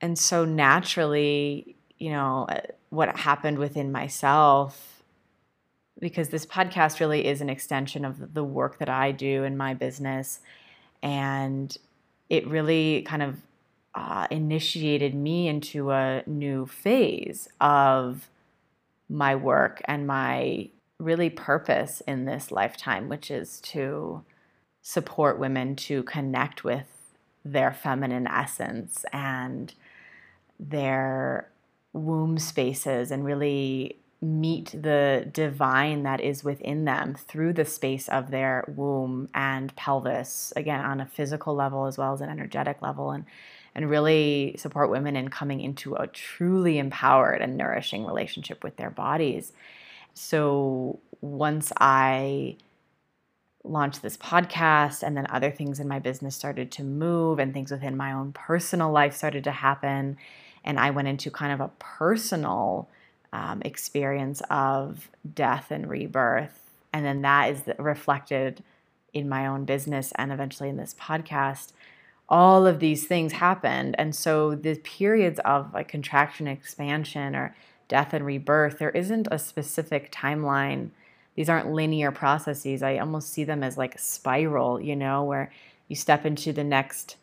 And 0.00 0.18
so 0.18 0.44
naturally, 0.44 1.76
you 1.98 2.10
know, 2.10 2.46
uh, 2.48 2.60
what 2.88 3.16
happened 3.16 3.58
within 3.58 3.92
myself, 3.92 5.02
because 5.98 6.30
this 6.30 6.46
podcast 6.46 7.00
really 7.00 7.26
is 7.26 7.40
an 7.40 7.50
extension 7.50 8.04
of 8.04 8.34
the 8.34 8.44
work 8.44 8.78
that 8.78 8.88
I 8.88 9.12
do 9.12 9.44
in 9.44 9.56
my 9.56 9.74
business 9.74 10.40
and 11.02 11.76
it 12.28 12.46
really 12.46 13.02
kind 13.02 13.22
of 13.22 13.36
uh, 13.94 14.26
initiated 14.30 15.14
me 15.14 15.48
into 15.48 15.90
a 15.90 16.22
new 16.26 16.66
phase 16.66 17.48
of 17.60 18.28
my 19.08 19.34
work 19.34 19.82
and 19.86 20.06
my 20.06 20.68
really 21.00 21.30
purpose 21.30 22.02
in 22.06 22.24
this 22.24 22.52
lifetime, 22.52 23.08
which 23.08 23.30
is 23.30 23.60
to 23.60 24.22
support 24.82 25.38
women 25.38 25.76
to 25.76 26.02
connect 26.04 26.64
with 26.64 26.86
their 27.44 27.72
feminine 27.72 28.26
essence 28.26 29.04
and 29.12 29.74
their 30.58 31.48
womb 31.92 32.38
spaces 32.38 33.10
and 33.10 33.24
really 33.24 33.96
meet 34.22 34.66
the 34.66 35.26
divine 35.32 36.02
that 36.02 36.20
is 36.20 36.44
within 36.44 36.84
them 36.84 37.14
through 37.14 37.54
the 37.54 37.64
space 37.64 38.06
of 38.08 38.30
their 38.30 38.64
womb 38.68 39.28
and 39.34 39.74
pelvis 39.76 40.52
again 40.56 40.84
on 40.84 41.00
a 41.00 41.06
physical 41.06 41.54
level 41.54 41.86
as 41.86 41.96
well 41.96 42.12
as 42.12 42.20
an 42.20 42.28
energetic 42.28 42.82
level 42.82 43.10
and 43.12 43.24
and 43.74 43.88
really 43.88 44.54
support 44.58 44.90
women 44.90 45.16
in 45.16 45.28
coming 45.28 45.60
into 45.60 45.94
a 45.94 46.06
truly 46.06 46.78
empowered 46.78 47.40
and 47.40 47.56
nourishing 47.56 48.04
relationship 48.04 48.62
with 48.62 48.76
their 48.76 48.90
bodies 48.90 49.52
so 50.14 50.98
once 51.20 51.72
i 51.78 52.56
launched 53.62 54.00
this 54.00 54.16
podcast 54.16 55.02
and 55.02 55.16
then 55.16 55.26
other 55.28 55.50
things 55.50 55.78
in 55.80 55.86
my 55.86 55.98
business 55.98 56.34
started 56.34 56.70
to 56.70 56.82
move 56.82 57.38
and 57.38 57.52
things 57.52 57.70
within 57.70 57.96
my 57.96 58.12
own 58.12 58.32
personal 58.32 58.90
life 58.90 59.14
started 59.14 59.44
to 59.44 59.50
happen 59.50 60.16
and 60.64 60.80
i 60.80 60.90
went 60.90 61.08
into 61.08 61.30
kind 61.30 61.52
of 61.52 61.60
a 61.60 61.70
personal 61.78 62.88
um, 63.32 63.62
experience 63.64 64.42
of 64.50 65.08
death 65.34 65.70
and 65.70 65.88
rebirth. 65.88 66.58
And 66.92 67.04
then 67.04 67.22
that 67.22 67.50
is 67.50 67.62
reflected 67.78 68.62
in 69.12 69.28
my 69.28 69.46
own 69.46 69.64
business 69.64 70.12
and 70.16 70.32
eventually 70.32 70.68
in 70.68 70.76
this 70.76 70.94
podcast. 70.94 71.72
All 72.28 72.66
of 72.66 72.80
these 72.80 73.06
things 73.06 73.32
happened. 73.32 73.94
And 73.98 74.14
so 74.14 74.54
the 74.54 74.76
periods 74.76 75.40
of 75.44 75.72
like 75.72 75.88
contraction, 75.88 76.46
expansion, 76.46 77.34
or 77.34 77.54
death 77.90 78.14
and 78.14 78.24
rebirth, 78.24 78.78
there 78.78 78.90
isn't 78.90 79.28
a 79.30 79.38
specific 79.38 80.10
timeline. 80.10 80.90
These 81.34 81.50
aren't 81.50 81.72
linear 81.72 82.12
processes. 82.12 82.82
I 82.82 82.96
almost 82.96 83.32
see 83.32 83.44
them 83.44 83.62
as 83.62 83.76
like 83.76 83.98
spiral, 83.98 84.80
you 84.80 84.96
know, 84.96 85.24
where 85.24 85.52
you 85.88 85.96
step 85.96 86.24
into 86.24 86.52
the 86.52 86.64
next 86.64 87.16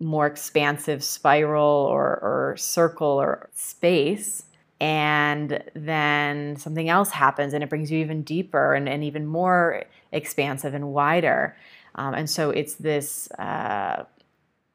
more 0.00 0.26
expansive 0.26 1.04
spiral 1.04 1.64
or, 1.64 2.18
or 2.22 2.56
circle 2.58 3.06
or 3.06 3.48
space 3.54 4.44
and 4.80 5.62
then 5.74 6.56
something 6.56 6.88
else 6.88 7.10
happens 7.10 7.52
and 7.52 7.62
it 7.62 7.68
brings 7.68 7.90
you 7.90 7.98
even 8.00 8.22
deeper 8.22 8.74
and, 8.74 8.88
and 8.88 9.04
even 9.04 9.26
more 9.26 9.84
expansive 10.10 10.74
and 10.74 10.92
wider. 10.92 11.54
Um, 11.94 12.14
and 12.14 12.28
so 12.28 12.50
it's 12.50 12.76
this 12.76 13.30
uh, 13.32 14.04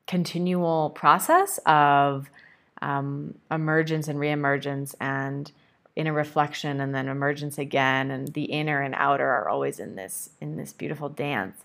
continual 0.08 0.92
process 0.92 1.60
of 1.66 2.30
um, 2.82 3.36
emergence 3.52 4.08
and 4.08 4.20
reemergence 4.20 4.96
and 5.00 5.52
inner 5.96 6.14
reflection 6.14 6.82
and 6.82 6.94
then 6.94 7.08
emergence 7.08 7.58
again 7.58 8.12
and 8.12 8.30
the 8.30 8.46
inner 8.46 8.82
and 8.82 8.94
outer 8.96 9.28
are 9.28 9.48
always 9.48 9.80
in 9.80 9.96
this 9.96 10.30
in 10.42 10.58
this 10.58 10.74
beautiful 10.74 11.10
dance. 11.10 11.64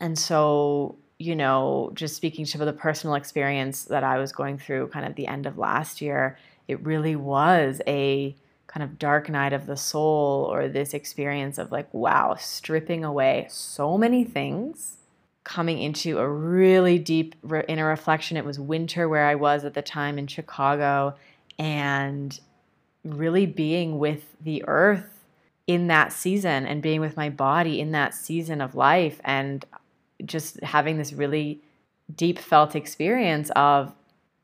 And 0.00 0.18
so 0.18 0.96
you 1.18 1.34
know 1.34 1.90
just 1.94 2.16
speaking 2.16 2.44
to 2.44 2.58
the 2.58 2.74
personal 2.74 3.16
experience 3.16 3.84
that 3.84 4.04
i 4.04 4.18
was 4.18 4.32
going 4.32 4.58
through 4.58 4.86
kind 4.88 5.06
of 5.06 5.14
the 5.14 5.26
end 5.26 5.46
of 5.46 5.56
last 5.56 6.02
year 6.02 6.36
it 6.68 6.78
really 6.84 7.16
was 7.16 7.80
a 7.86 8.36
kind 8.66 8.84
of 8.84 8.98
dark 8.98 9.28
night 9.28 9.52
of 9.52 9.66
the 9.66 9.76
soul 9.76 10.48
or 10.52 10.68
this 10.68 10.92
experience 10.92 11.58
of 11.58 11.72
like, 11.72 11.92
wow, 11.94 12.36
stripping 12.38 13.04
away 13.04 13.46
so 13.48 13.96
many 13.96 14.24
things, 14.24 14.95
coming 15.46 15.78
into 15.78 16.18
a 16.18 16.28
really 16.28 16.98
deep 16.98 17.36
inner 17.68 17.86
reflection. 17.86 18.36
It 18.36 18.44
was 18.44 18.58
winter 18.58 19.08
where 19.08 19.26
I 19.26 19.36
was 19.36 19.64
at 19.64 19.74
the 19.74 19.80
time 19.80 20.18
in 20.18 20.26
Chicago 20.26 21.14
and 21.56 22.38
really 23.04 23.46
being 23.46 24.00
with 24.00 24.24
the 24.40 24.64
earth 24.66 25.24
in 25.68 25.86
that 25.86 26.12
season 26.12 26.66
and 26.66 26.82
being 26.82 27.00
with 27.00 27.16
my 27.16 27.30
body 27.30 27.80
in 27.80 27.92
that 27.92 28.12
season 28.12 28.60
of 28.60 28.74
life 28.74 29.20
and 29.22 29.64
just 30.24 30.60
having 30.64 30.98
this 30.98 31.12
really 31.12 31.60
deep 32.12 32.40
felt 32.40 32.74
experience 32.74 33.50
of 33.54 33.94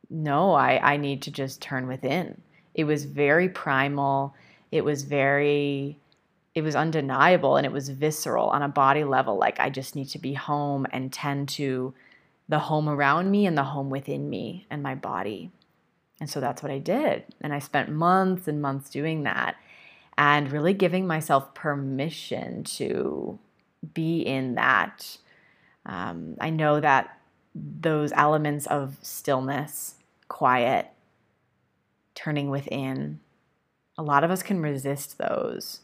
no, 0.08 0.52
I, 0.52 0.92
I 0.92 0.96
need 0.98 1.22
to 1.22 1.32
just 1.32 1.60
turn 1.60 1.88
within. 1.88 2.40
It 2.74 2.84
was 2.84 3.06
very 3.06 3.48
primal. 3.48 4.36
It 4.70 4.84
was 4.84 5.02
very, 5.02 5.98
it 6.54 6.62
was 6.62 6.76
undeniable 6.76 7.56
and 7.56 7.64
it 7.64 7.72
was 7.72 7.88
visceral 7.88 8.48
on 8.48 8.62
a 8.62 8.68
body 8.68 9.04
level. 9.04 9.38
Like 9.38 9.58
I 9.60 9.70
just 9.70 9.96
need 9.96 10.08
to 10.10 10.18
be 10.18 10.34
home 10.34 10.86
and 10.92 11.12
tend 11.12 11.48
to 11.50 11.94
the 12.48 12.58
home 12.58 12.88
around 12.88 13.30
me 13.30 13.46
and 13.46 13.56
the 13.56 13.64
home 13.64 13.88
within 13.90 14.28
me 14.28 14.66
and 14.70 14.82
my 14.82 14.94
body. 14.94 15.50
And 16.20 16.28
so 16.28 16.40
that's 16.40 16.62
what 16.62 16.70
I 16.70 16.78
did. 16.78 17.24
And 17.40 17.52
I 17.54 17.58
spent 17.58 17.88
months 17.90 18.46
and 18.48 18.60
months 18.60 18.90
doing 18.90 19.22
that. 19.24 19.56
and 20.18 20.52
really 20.52 20.74
giving 20.74 21.06
myself 21.06 21.54
permission 21.54 22.64
to 22.64 23.38
be 23.94 24.20
in 24.20 24.54
that. 24.54 25.16
Um, 25.86 26.36
I 26.40 26.50
know 26.50 26.80
that 26.80 27.18
those 27.54 28.12
elements 28.12 28.66
of 28.66 28.96
stillness, 29.02 29.96
quiet, 30.28 30.88
turning 32.14 32.50
within, 32.50 33.20
a 33.98 34.02
lot 34.02 34.24
of 34.24 34.30
us 34.30 34.42
can 34.42 34.60
resist 34.60 35.18
those. 35.18 35.80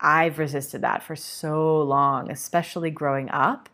I've 0.00 0.38
resisted 0.38 0.82
that 0.82 1.02
for 1.02 1.16
so 1.16 1.82
long, 1.82 2.30
especially 2.30 2.90
growing 2.90 3.30
up 3.30 3.68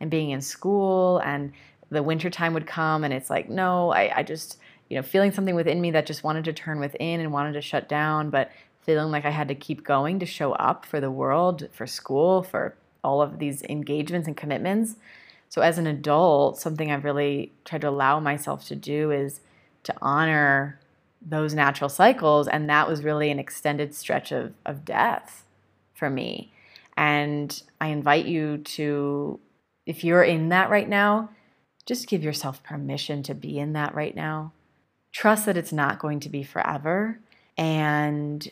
and 0.00 0.10
being 0.10 0.30
in 0.30 0.40
school 0.40 1.18
and 1.18 1.52
the 1.90 2.02
wintertime 2.02 2.54
would 2.54 2.66
come 2.66 3.04
and 3.04 3.14
it's 3.14 3.30
like, 3.30 3.48
no, 3.48 3.90
I, 3.90 4.18
I 4.18 4.22
just, 4.22 4.58
you 4.88 4.96
know, 4.96 5.02
feeling 5.02 5.32
something 5.32 5.54
within 5.54 5.80
me 5.80 5.90
that 5.92 6.06
just 6.06 6.24
wanted 6.24 6.44
to 6.44 6.52
turn 6.52 6.80
within 6.80 7.20
and 7.20 7.32
wanted 7.32 7.52
to 7.52 7.60
shut 7.60 7.88
down, 7.88 8.30
but 8.30 8.50
feeling 8.82 9.10
like 9.10 9.24
I 9.24 9.30
had 9.30 9.48
to 9.48 9.54
keep 9.54 9.84
going 9.84 10.18
to 10.18 10.26
show 10.26 10.52
up 10.52 10.84
for 10.84 11.00
the 11.00 11.10
world, 11.10 11.68
for 11.72 11.86
school, 11.86 12.42
for 12.42 12.74
all 13.04 13.22
of 13.22 13.38
these 13.38 13.62
engagements 13.62 14.26
and 14.26 14.36
commitments. 14.36 14.96
So 15.48 15.62
as 15.62 15.78
an 15.78 15.86
adult, 15.86 16.58
something 16.58 16.90
I've 16.90 17.04
really 17.04 17.52
tried 17.64 17.82
to 17.82 17.88
allow 17.88 18.20
myself 18.20 18.66
to 18.66 18.76
do 18.76 19.10
is 19.10 19.40
to 19.84 19.94
honor 20.02 20.78
those 21.22 21.54
natural 21.54 21.88
cycles. 21.88 22.48
And 22.48 22.68
that 22.68 22.88
was 22.88 23.02
really 23.02 23.30
an 23.30 23.38
extended 23.38 23.94
stretch 23.94 24.30
of, 24.32 24.52
of 24.66 24.84
death 24.84 25.44
for 25.98 26.08
me. 26.08 26.52
And 26.96 27.62
I 27.80 27.88
invite 27.88 28.26
you 28.26 28.58
to, 28.58 29.38
if 29.86 30.04
you're 30.04 30.22
in 30.22 30.48
that 30.48 30.70
right 30.70 30.88
now, 30.88 31.30
just 31.86 32.08
give 32.08 32.22
yourself 32.22 32.62
permission 32.62 33.22
to 33.24 33.34
be 33.34 33.58
in 33.58 33.72
that 33.74 33.94
right 33.94 34.14
now. 34.14 34.52
Trust 35.12 35.46
that 35.46 35.56
it's 35.56 35.72
not 35.72 35.98
going 35.98 36.20
to 36.20 36.28
be 36.28 36.42
forever 36.42 37.18
and 37.56 38.48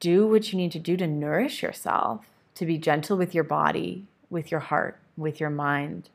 do 0.00 0.26
what 0.26 0.52
you 0.52 0.58
need 0.58 0.72
to 0.72 0.78
do 0.78 0.96
to 0.96 1.06
nourish 1.06 1.62
yourself, 1.62 2.26
to 2.54 2.66
be 2.66 2.78
gentle 2.78 3.16
with 3.16 3.34
your 3.34 3.44
body, 3.44 4.04
with 4.30 4.50
your 4.50 4.60
heart, 4.60 4.98
with 5.16 5.40
your 5.40 5.50
mind, 5.50 6.08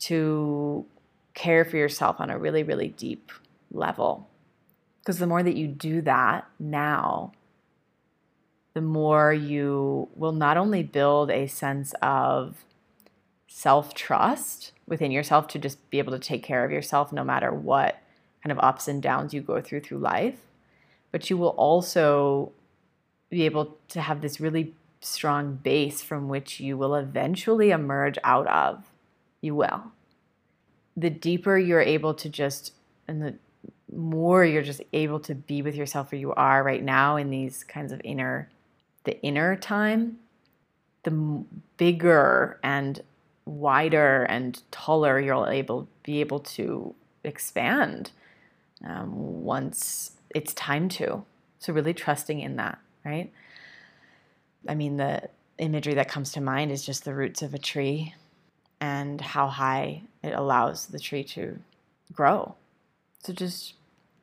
to 0.00 0.84
care 1.34 1.64
for 1.64 1.76
yourself 1.76 2.20
on 2.20 2.30
a 2.30 2.38
really, 2.38 2.62
really 2.62 2.88
deep 2.88 3.32
level. 3.72 4.28
Because 5.00 5.18
the 5.18 5.26
more 5.26 5.42
that 5.42 5.56
you 5.56 5.66
do 5.66 6.00
that 6.02 6.46
now, 6.58 7.32
the 8.78 8.82
more 8.82 9.32
you 9.32 10.08
will 10.14 10.30
not 10.30 10.56
only 10.56 10.84
build 10.84 11.32
a 11.32 11.48
sense 11.48 11.94
of 12.00 12.64
self 13.48 13.92
trust 13.92 14.70
within 14.86 15.10
yourself 15.10 15.48
to 15.48 15.58
just 15.58 15.90
be 15.90 15.98
able 15.98 16.12
to 16.12 16.18
take 16.20 16.44
care 16.44 16.64
of 16.64 16.70
yourself 16.70 17.12
no 17.12 17.24
matter 17.24 17.52
what 17.52 18.00
kind 18.40 18.52
of 18.52 18.58
ups 18.60 18.86
and 18.86 19.02
downs 19.02 19.34
you 19.34 19.40
go 19.40 19.60
through 19.60 19.80
through 19.80 19.98
life, 19.98 20.38
but 21.10 21.28
you 21.28 21.36
will 21.36 21.56
also 21.58 22.52
be 23.30 23.42
able 23.46 23.76
to 23.88 24.00
have 24.00 24.20
this 24.20 24.38
really 24.38 24.76
strong 25.00 25.56
base 25.56 26.00
from 26.00 26.28
which 26.28 26.60
you 26.60 26.76
will 26.76 26.94
eventually 26.94 27.72
emerge 27.72 28.16
out 28.22 28.46
of. 28.46 28.84
You 29.40 29.56
will. 29.56 29.90
The 30.96 31.10
deeper 31.10 31.58
you're 31.58 31.80
able 31.80 32.14
to 32.14 32.28
just, 32.28 32.74
and 33.08 33.20
the 33.22 33.34
more 33.92 34.44
you're 34.44 34.62
just 34.62 34.82
able 34.92 35.18
to 35.18 35.34
be 35.34 35.62
with 35.62 35.74
yourself 35.74 36.12
where 36.12 36.20
you 36.20 36.32
are 36.34 36.62
right 36.62 36.84
now 36.84 37.16
in 37.16 37.30
these 37.30 37.64
kinds 37.64 37.90
of 37.90 38.00
inner, 38.04 38.48
the 39.08 39.20
inner 39.22 39.56
time, 39.56 40.18
the 41.04 41.44
bigger 41.78 42.60
and 42.62 43.00
wider 43.46 44.24
and 44.24 44.62
taller 44.70 45.18
you'll 45.18 45.48
able 45.48 45.88
be 46.02 46.20
able 46.20 46.40
to 46.40 46.94
expand 47.24 48.10
um, 48.86 49.42
once 49.42 50.12
it's 50.34 50.52
time 50.52 50.90
to. 50.90 51.24
So 51.58 51.72
really 51.72 51.94
trusting 51.94 52.38
in 52.38 52.56
that, 52.56 52.78
right? 53.02 53.32
I 54.68 54.74
mean, 54.74 54.98
the 54.98 55.30
imagery 55.56 55.94
that 55.94 56.10
comes 56.10 56.32
to 56.32 56.42
mind 56.42 56.70
is 56.70 56.84
just 56.84 57.06
the 57.06 57.14
roots 57.14 57.40
of 57.40 57.54
a 57.54 57.58
tree 57.58 58.14
and 58.78 59.18
how 59.22 59.48
high 59.48 60.02
it 60.22 60.34
allows 60.34 60.86
the 60.86 60.98
tree 60.98 61.24
to 61.24 61.58
grow. 62.12 62.54
So 63.24 63.32
just 63.32 63.74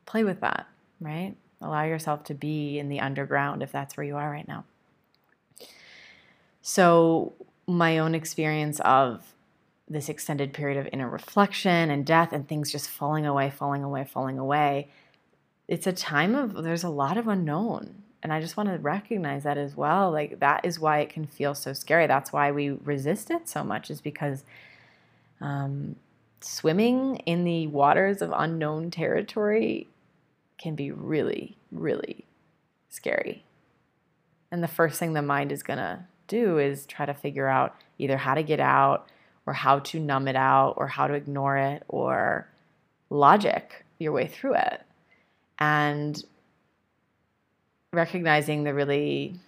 play 0.06 0.24
with 0.24 0.42
that, 0.42 0.68
right? 1.02 1.36
Allow 1.60 1.86
yourself 1.86 2.24
to 2.26 2.36
be 2.36 2.78
in 2.78 2.90
the 2.90 3.00
underground 3.00 3.64
if 3.64 3.72
that's 3.72 3.98
where 3.98 4.06
you 4.06 4.18
are 4.18 4.30
right 4.30 4.48
now. 4.48 4.66
So, 6.68 7.34
my 7.68 8.00
own 8.00 8.16
experience 8.16 8.80
of 8.80 9.36
this 9.88 10.10
extended 10.10 10.52
period 10.52 10.80
of 10.80 10.90
inner 10.92 11.08
reflection 11.08 11.92
and 11.92 12.04
death 12.04 12.34
and 12.34 12.48
things 12.48 12.72
just 12.72 12.90
falling 12.90 13.28
away, 13.28 13.52
falling 13.52 13.84
away, 13.84 14.04
falling 14.04 14.40
away, 14.40 14.88
it's 15.68 15.86
a 15.86 15.94
time 15.94 16.34
of 16.34 16.64
there's 16.64 16.84
a 16.84 16.90
lot 16.90 17.20
of 17.20 17.28
unknown. 17.28 18.02
And 18.24 18.34
I 18.34 18.42
just 18.42 18.58
want 18.58 18.70
to 18.70 18.80
recognize 18.80 19.44
that 19.44 19.60
as 19.60 19.78
well. 19.78 20.10
Like 20.10 20.40
that 20.40 20.66
is 20.66 20.80
why 20.80 21.02
it 21.02 21.12
can 21.12 21.28
feel 21.28 21.54
so 21.54 21.72
scary. 21.72 22.08
That's 22.08 22.34
why 22.34 22.52
we 22.52 22.72
resist 22.72 23.30
it 23.30 23.48
so 23.48 23.64
much, 23.64 23.92
is 23.92 24.02
because 24.02 24.44
um, 25.42 25.98
swimming 26.42 27.18
in 27.28 27.44
the 27.44 27.68
waters 27.68 28.24
of 28.24 28.34
unknown 28.36 28.90
territory 28.90 29.88
can 30.58 30.74
be 30.74 30.90
really, 30.90 31.58
really 31.72 32.26
scary. 32.90 33.46
And 34.52 34.64
the 34.64 34.68
first 34.68 34.98
thing 34.98 35.14
the 35.14 35.22
mind 35.22 35.52
is 35.52 35.62
going 35.62 35.78
to 35.78 36.06
do 36.28 36.58
is 36.58 36.86
try 36.86 37.06
to 37.06 37.14
figure 37.14 37.48
out 37.48 37.76
either 37.98 38.18
how 38.18 38.34
to 38.34 38.44
get 38.44 38.60
out 38.60 39.08
or 39.46 39.54
how 39.54 39.80
to 39.80 40.00
numb 40.00 40.28
it 40.28 40.36
out 40.36 40.74
or 40.78 40.88
how 40.88 41.08
to 41.08 41.14
ignore 41.14 41.58
it 41.58 41.84
or 41.88 42.48
logic 43.10 43.86
your 44.00 44.12
way 44.12 44.28
through 44.28 44.56
it. 44.56 44.82
And 45.60 46.22
recognizing 47.94 48.64
the 48.64 48.74
really 48.74 49.40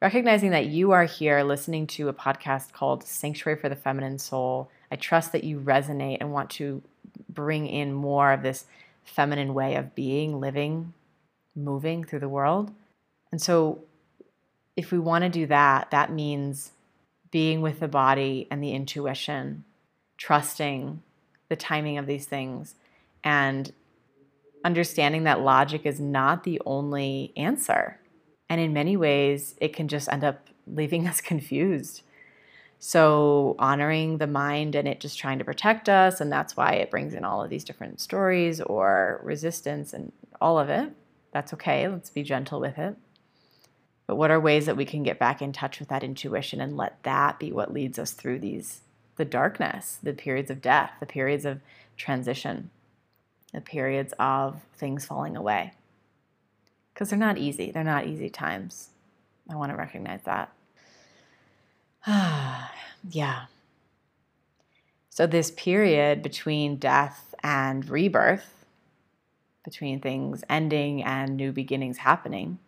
recognizing 0.00 0.50
that 0.50 0.66
you 0.66 0.92
are 0.92 1.04
here 1.04 1.42
listening 1.42 1.86
to 1.86 2.08
a 2.08 2.12
podcast 2.12 2.72
called 2.72 3.02
Sanctuary 3.02 3.58
for 3.58 3.68
the 3.68 3.76
Feminine 3.76 4.18
Soul. 4.18 4.70
I 4.90 4.96
trust 4.96 5.32
that 5.32 5.42
you 5.42 5.58
resonate 5.58 6.18
and 6.20 6.32
want 6.32 6.50
to 6.50 6.82
bring 7.28 7.66
in 7.66 7.92
more 7.92 8.32
of 8.32 8.42
this 8.42 8.66
feminine 9.04 9.54
way 9.54 9.74
of 9.74 9.94
being, 9.94 10.38
living, 10.38 10.92
moving 11.54 12.04
through 12.04 12.20
the 12.20 12.28
world. 12.28 12.72
And 13.32 13.40
so 13.40 13.80
if 14.76 14.92
we 14.92 14.98
want 14.98 15.24
to 15.24 15.30
do 15.30 15.46
that, 15.46 15.90
that 15.90 16.12
means 16.12 16.72
being 17.30 17.60
with 17.60 17.80
the 17.80 17.88
body 17.88 18.46
and 18.50 18.62
the 18.62 18.72
intuition, 18.72 19.64
trusting 20.18 21.02
the 21.48 21.56
timing 21.56 21.98
of 21.98 22.06
these 22.06 22.26
things, 22.26 22.74
and 23.24 23.72
understanding 24.64 25.24
that 25.24 25.40
logic 25.40 25.82
is 25.84 25.98
not 25.98 26.44
the 26.44 26.60
only 26.66 27.32
answer. 27.36 27.98
And 28.48 28.60
in 28.60 28.72
many 28.72 28.96
ways, 28.96 29.54
it 29.60 29.72
can 29.72 29.88
just 29.88 30.08
end 30.10 30.24
up 30.24 30.48
leaving 30.66 31.06
us 31.08 31.20
confused. 31.20 32.02
So, 32.78 33.56
honoring 33.58 34.18
the 34.18 34.26
mind 34.26 34.74
and 34.74 34.86
it 34.86 35.00
just 35.00 35.18
trying 35.18 35.38
to 35.38 35.44
protect 35.44 35.88
us, 35.88 36.20
and 36.20 36.30
that's 36.30 36.56
why 36.58 36.72
it 36.72 36.90
brings 36.90 37.14
in 37.14 37.24
all 37.24 37.42
of 37.42 37.48
these 37.48 37.64
different 37.64 38.00
stories 38.00 38.60
or 38.60 39.20
resistance 39.24 39.94
and 39.94 40.12
all 40.42 40.58
of 40.58 40.68
it. 40.68 40.92
That's 41.32 41.54
okay. 41.54 41.88
Let's 41.88 42.10
be 42.10 42.22
gentle 42.22 42.60
with 42.60 42.76
it. 42.76 42.96
But 44.06 44.16
what 44.16 44.30
are 44.30 44.40
ways 44.40 44.66
that 44.66 44.76
we 44.76 44.84
can 44.84 45.02
get 45.02 45.18
back 45.18 45.42
in 45.42 45.52
touch 45.52 45.80
with 45.80 45.88
that 45.88 46.04
intuition 46.04 46.60
and 46.60 46.76
let 46.76 47.02
that 47.02 47.38
be 47.38 47.52
what 47.52 47.72
leads 47.72 47.98
us 47.98 48.12
through 48.12 48.38
these 48.40 48.82
the 49.16 49.24
darkness, 49.24 49.98
the 50.02 50.12
periods 50.12 50.50
of 50.50 50.60
death, 50.60 50.92
the 51.00 51.06
periods 51.06 51.46
of 51.46 51.60
transition, 51.96 52.70
the 53.54 53.62
periods 53.62 54.12
of 54.18 54.60
things 54.76 55.06
falling 55.06 55.36
away. 55.36 55.72
Because 56.92 57.10
they're 57.10 57.18
not 57.18 57.38
easy. 57.38 57.70
They're 57.70 57.82
not 57.82 58.06
easy 58.06 58.28
times. 58.28 58.90
I 59.48 59.56
want 59.56 59.70
to 59.70 59.76
recognize 59.76 60.20
that. 60.24 60.52
yeah. 63.10 63.46
So, 65.08 65.26
this 65.26 65.50
period 65.50 66.22
between 66.22 66.76
death 66.76 67.34
and 67.42 67.88
rebirth, 67.88 68.66
between 69.64 70.00
things 70.00 70.44
ending 70.50 71.02
and 71.02 71.36
new 71.36 71.52
beginnings 71.52 71.98
happening, 71.98 72.58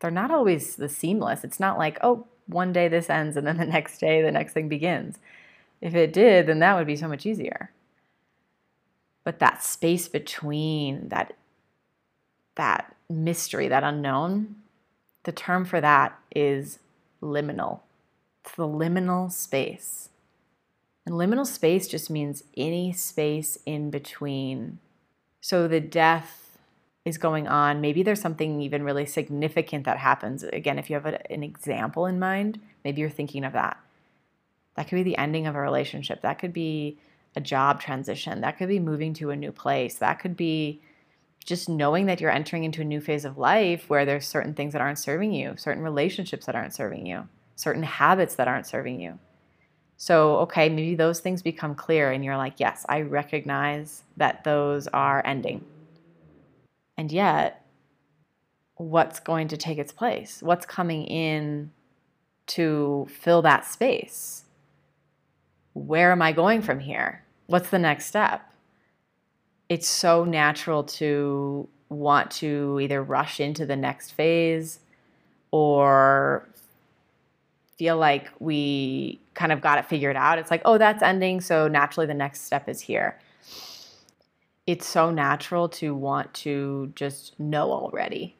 they're 0.00 0.10
not 0.10 0.30
always 0.30 0.76
the 0.76 0.88
seamless. 0.88 1.44
It's 1.44 1.60
not 1.60 1.78
like, 1.78 1.98
oh, 2.02 2.26
one 2.46 2.72
day 2.72 2.88
this 2.88 3.08
ends 3.08 3.36
and 3.36 3.46
then 3.46 3.56
the 3.58 3.66
next 3.66 3.98
day 3.98 4.22
the 4.22 4.32
next 4.32 4.52
thing 4.52 4.68
begins. 4.68 5.18
If 5.80 5.94
it 5.94 6.12
did, 6.12 6.46
then 6.46 6.60
that 6.60 6.76
would 6.76 6.86
be 6.86 6.96
so 6.96 7.08
much 7.08 7.26
easier. 7.26 7.70
But 9.22 9.38
that 9.38 9.62
space 9.62 10.08
between 10.08 11.08
that 11.08 11.34
that 12.56 12.94
mystery, 13.10 13.68
that 13.68 13.82
unknown, 13.82 14.56
the 15.24 15.32
term 15.32 15.64
for 15.64 15.80
that 15.80 16.16
is 16.34 16.78
liminal. 17.20 17.80
It's 18.44 18.54
the 18.54 18.68
liminal 18.68 19.32
space. 19.32 20.10
And 21.06 21.16
liminal 21.16 21.46
space 21.46 21.88
just 21.88 22.10
means 22.10 22.44
any 22.56 22.92
space 22.92 23.58
in 23.66 23.90
between. 23.90 24.78
So 25.40 25.66
the 25.66 25.80
death 25.80 26.43
is 27.04 27.18
going 27.18 27.46
on. 27.46 27.80
Maybe 27.80 28.02
there's 28.02 28.20
something 28.20 28.60
even 28.60 28.82
really 28.82 29.06
significant 29.06 29.84
that 29.84 29.98
happens. 29.98 30.42
Again, 30.42 30.78
if 30.78 30.88
you 30.88 30.94
have 30.94 31.06
a, 31.06 31.30
an 31.30 31.42
example 31.42 32.06
in 32.06 32.18
mind, 32.18 32.60
maybe 32.82 33.00
you're 33.00 33.10
thinking 33.10 33.44
of 33.44 33.52
that. 33.52 33.76
That 34.76 34.88
could 34.88 34.96
be 34.96 35.02
the 35.02 35.18
ending 35.18 35.46
of 35.46 35.54
a 35.54 35.60
relationship. 35.60 36.22
That 36.22 36.38
could 36.38 36.52
be 36.52 36.98
a 37.36 37.40
job 37.40 37.80
transition. 37.80 38.40
That 38.40 38.58
could 38.58 38.68
be 38.68 38.80
moving 38.80 39.12
to 39.14 39.30
a 39.30 39.36
new 39.36 39.52
place. 39.52 39.96
That 39.96 40.18
could 40.18 40.36
be 40.36 40.80
just 41.44 41.68
knowing 41.68 42.06
that 42.06 42.20
you're 42.20 42.30
entering 42.30 42.64
into 42.64 42.80
a 42.80 42.84
new 42.84 43.00
phase 43.00 43.24
of 43.24 43.36
life 43.36 43.84
where 43.88 44.06
there's 44.06 44.26
certain 44.26 44.54
things 44.54 44.72
that 44.72 44.80
aren't 44.80 44.98
serving 44.98 45.32
you, 45.32 45.54
certain 45.56 45.82
relationships 45.82 46.46
that 46.46 46.54
aren't 46.54 46.74
serving 46.74 47.06
you, 47.06 47.28
certain 47.54 47.82
habits 47.82 48.36
that 48.36 48.48
aren't 48.48 48.66
serving 48.66 49.00
you. 49.00 49.18
So, 49.96 50.38
okay, 50.38 50.68
maybe 50.70 50.94
those 50.94 51.20
things 51.20 51.42
become 51.42 51.74
clear 51.74 52.10
and 52.10 52.24
you're 52.24 52.36
like, 52.36 52.58
yes, 52.58 52.86
I 52.88 53.02
recognize 53.02 54.04
that 54.16 54.42
those 54.44 54.88
are 54.88 55.22
ending. 55.24 55.64
And 56.96 57.10
yet, 57.10 57.64
what's 58.76 59.20
going 59.20 59.48
to 59.48 59.56
take 59.56 59.78
its 59.78 59.92
place? 59.92 60.42
What's 60.42 60.66
coming 60.66 61.04
in 61.04 61.72
to 62.48 63.06
fill 63.10 63.42
that 63.42 63.64
space? 63.64 64.44
Where 65.72 66.12
am 66.12 66.22
I 66.22 66.32
going 66.32 66.62
from 66.62 66.80
here? 66.80 67.24
What's 67.46 67.70
the 67.70 67.78
next 67.78 68.06
step? 68.06 68.50
It's 69.68 69.88
so 69.88 70.24
natural 70.24 70.84
to 70.84 71.68
want 71.88 72.30
to 72.30 72.78
either 72.80 73.02
rush 73.02 73.40
into 73.40 73.66
the 73.66 73.76
next 73.76 74.12
phase 74.12 74.80
or 75.50 76.48
feel 77.76 77.96
like 77.96 78.30
we 78.38 79.20
kind 79.34 79.52
of 79.52 79.60
got 79.60 79.78
it 79.78 79.86
figured 79.86 80.16
out. 80.16 80.38
It's 80.38 80.50
like, 80.50 80.62
oh, 80.64 80.78
that's 80.78 81.02
ending. 81.02 81.40
So 81.40 81.66
naturally, 81.68 82.06
the 82.06 82.14
next 82.14 82.42
step 82.42 82.68
is 82.68 82.80
here. 82.80 83.18
It's 84.66 84.86
so 84.86 85.10
natural 85.10 85.68
to 85.70 85.94
want 85.94 86.32
to 86.34 86.92
just 86.94 87.38
know 87.38 87.70
already 87.70 88.36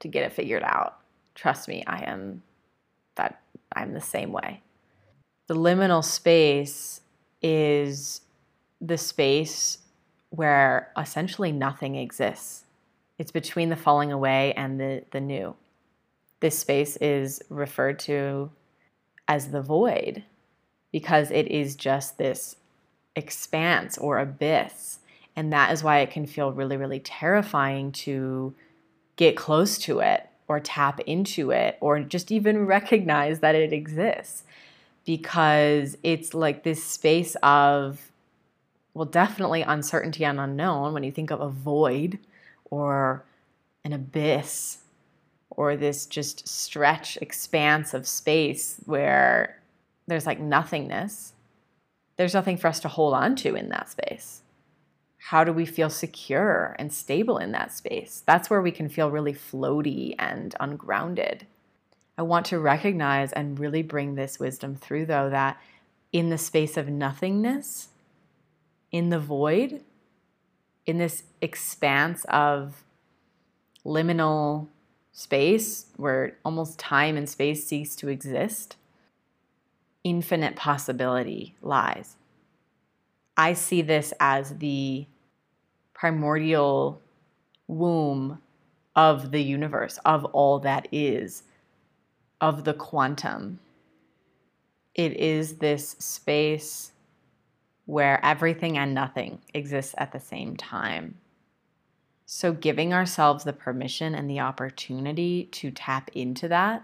to 0.00 0.08
get 0.08 0.24
it 0.24 0.32
figured 0.32 0.64
out. 0.64 0.98
Trust 1.34 1.68
me, 1.68 1.84
I 1.86 2.04
am 2.04 2.42
that 3.14 3.40
I'm 3.72 3.92
the 3.92 4.00
same 4.00 4.32
way. 4.32 4.62
The 5.46 5.54
liminal 5.54 6.04
space 6.04 7.00
is 7.42 8.22
the 8.80 8.98
space 8.98 9.78
where 10.30 10.90
essentially 10.96 11.52
nothing 11.52 11.96
exists. 11.96 12.64
It's 13.18 13.30
between 13.30 13.68
the 13.68 13.76
falling 13.76 14.12
away 14.12 14.52
and 14.54 14.80
the, 14.80 15.04
the 15.10 15.20
new. 15.20 15.56
This 16.40 16.58
space 16.58 16.96
is 16.96 17.42
referred 17.48 17.98
to 18.00 18.50
as 19.26 19.50
the 19.50 19.62
void 19.62 20.24
because 20.92 21.30
it 21.30 21.48
is 21.48 21.76
just 21.76 22.18
this 22.18 22.56
expanse 23.16 23.98
or 23.98 24.18
abyss. 24.18 25.00
And 25.38 25.52
that 25.52 25.72
is 25.72 25.84
why 25.84 26.00
it 26.00 26.10
can 26.10 26.26
feel 26.26 26.50
really, 26.50 26.76
really 26.76 26.98
terrifying 26.98 27.92
to 27.92 28.56
get 29.14 29.36
close 29.36 29.78
to 29.78 30.00
it 30.00 30.28
or 30.48 30.58
tap 30.58 30.98
into 31.06 31.52
it 31.52 31.78
or 31.80 32.00
just 32.00 32.32
even 32.32 32.66
recognize 32.66 33.38
that 33.38 33.54
it 33.54 33.72
exists. 33.72 34.42
Because 35.06 35.96
it's 36.02 36.34
like 36.34 36.64
this 36.64 36.82
space 36.82 37.36
of 37.40 38.10
well 38.94 39.04
definitely 39.04 39.62
uncertainty 39.62 40.24
and 40.24 40.40
unknown 40.40 40.92
when 40.92 41.04
you 41.04 41.12
think 41.12 41.30
of 41.30 41.40
a 41.40 41.48
void 41.48 42.18
or 42.64 43.22
an 43.84 43.92
abyss 43.92 44.78
or 45.50 45.76
this 45.76 46.04
just 46.06 46.48
stretch 46.48 47.16
expanse 47.18 47.94
of 47.94 48.08
space 48.08 48.80
where 48.86 49.62
there's 50.08 50.26
like 50.26 50.40
nothingness. 50.40 51.32
There's 52.16 52.34
nothing 52.34 52.56
for 52.56 52.66
us 52.66 52.80
to 52.80 52.88
hold 52.88 53.14
on 53.14 53.36
to 53.36 53.54
in 53.54 53.68
that 53.68 53.88
space 53.88 54.42
how 55.18 55.44
do 55.44 55.52
we 55.52 55.66
feel 55.66 55.90
secure 55.90 56.74
and 56.78 56.92
stable 56.92 57.38
in 57.38 57.52
that 57.52 57.72
space? 57.72 58.22
That's 58.24 58.48
where 58.48 58.62
we 58.62 58.70
can 58.70 58.88
feel 58.88 59.10
really 59.10 59.34
floaty 59.34 60.14
and 60.18 60.54
ungrounded. 60.60 61.46
I 62.16 62.22
want 62.22 62.46
to 62.46 62.58
recognize 62.58 63.32
and 63.32 63.58
really 63.58 63.82
bring 63.82 64.14
this 64.14 64.40
wisdom 64.40 64.74
through, 64.74 65.06
though, 65.06 65.28
that 65.30 65.60
in 66.12 66.30
the 66.30 66.38
space 66.38 66.76
of 66.76 66.88
nothingness, 66.88 67.88
in 68.90 69.10
the 69.10 69.18
void, 69.18 69.82
in 70.86 70.98
this 70.98 71.24
expanse 71.42 72.24
of 72.28 72.82
liminal 73.84 74.68
space 75.12 75.86
where 75.96 76.36
almost 76.44 76.78
time 76.78 77.16
and 77.16 77.28
space 77.28 77.66
cease 77.66 77.96
to 77.96 78.08
exist, 78.08 78.76
infinite 80.04 80.56
possibility 80.56 81.54
lies. 81.60 82.16
I 83.38 83.52
see 83.52 83.82
this 83.82 84.12
as 84.18 84.58
the 84.58 85.06
primordial 85.94 87.00
womb 87.68 88.42
of 88.96 89.30
the 89.30 89.42
universe, 89.42 89.98
of 90.04 90.24
all 90.26 90.58
that 90.58 90.88
is, 90.90 91.44
of 92.40 92.64
the 92.64 92.74
quantum. 92.74 93.60
It 94.92 95.12
is 95.12 95.58
this 95.58 95.90
space 96.00 96.90
where 97.86 98.22
everything 98.24 98.76
and 98.76 98.92
nothing 98.92 99.40
exists 99.54 99.94
at 99.98 100.10
the 100.10 100.20
same 100.20 100.56
time. 100.56 101.18
So, 102.26 102.52
giving 102.52 102.92
ourselves 102.92 103.44
the 103.44 103.52
permission 103.52 104.16
and 104.16 104.28
the 104.28 104.40
opportunity 104.40 105.44
to 105.52 105.70
tap 105.70 106.10
into 106.12 106.48
that, 106.48 106.82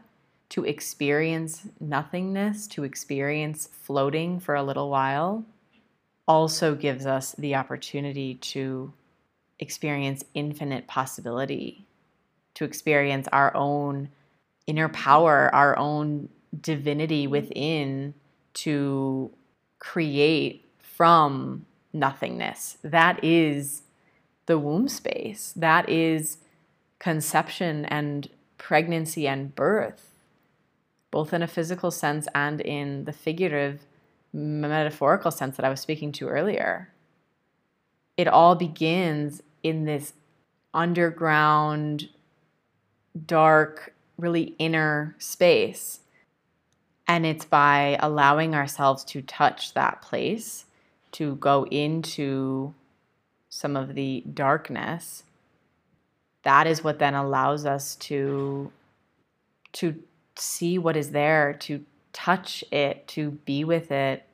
to 0.51 0.64
experience 0.64 1.67
nothingness, 1.81 2.69
to 2.69 2.85
experience 2.85 3.69
floating 3.73 4.38
for 4.38 4.55
a 4.55 4.62
little 4.62 4.88
while, 4.88 5.45
also 6.26 6.74
gives 6.74 7.06
us 7.06 7.32
the 7.32 7.54
opportunity 7.54 8.34
to 8.34 8.92
experience 9.58 10.24
infinite 10.34 10.87
possibility, 10.87 11.87
to 12.54 12.64
experience 12.64 13.28
our 13.32 13.54
own 13.56 14.08
inner 14.66 14.88
power, 14.88 15.54
our 15.54 15.78
own 15.78 16.28
divinity 16.60 17.24
mm-hmm. 17.24 17.32
within 17.32 18.14
to 18.54 19.30
create 19.78 20.64
from 20.78 21.66
nothingness. 21.92 22.78
That 22.82 23.22
is 23.22 23.82
the 24.46 24.58
womb 24.58 24.88
space. 24.88 25.52
That 25.56 25.88
is 25.88 26.38
conception 26.98 27.84
and 27.87 28.28
pregnancy 28.58 29.26
and 29.26 29.54
birth, 29.54 30.12
both 31.10 31.32
in 31.32 31.42
a 31.42 31.46
physical 31.46 31.90
sense 31.90 32.26
and 32.34 32.60
in 32.60 33.04
the 33.04 33.12
figurative, 33.12 33.80
metaphorical 34.35 35.31
sense 35.31 35.57
that 35.57 35.64
I 35.64 35.70
was 35.70 35.81
speaking 35.81 36.12
to 36.12 36.29
earlier 36.29 36.90
it 38.16 38.29
all 38.29 38.55
begins 38.55 39.42
in 39.62 39.85
this 39.85 40.12
underground, 40.73 42.09
dark, 43.27 43.94
really 44.18 44.55
inner 44.59 45.14
space. 45.18 46.01
And 47.07 47.27
it's 47.27 47.44
by 47.44 47.99
allowing 48.01 48.55
ourselves 48.55 49.05
to 49.05 49.20
touch 49.23 49.75
that 49.75 50.01
place, 50.01 50.64
to 51.12 51.37
go 51.37 51.66
into 51.66 52.75
some 53.49 53.77
of 53.77 53.94
the 53.94 54.25
darkness. 54.33 55.25
That 56.42 56.66
is 56.66 56.83
what 56.83 56.99
then 56.99 57.14
allows 57.14 57.66
us 57.66 57.97
to 57.97 58.70
to 59.73 60.01
see 60.37 60.79
what 60.79 60.97
is 60.97 61.11
there, 61.11 61.55
to 61.55 61.85
touch 62.14 62.64
it, 62.72 63.07
to 63.09 63.33
be 63.33 63.64
with 63.64 63.90
it, 63.90 64.24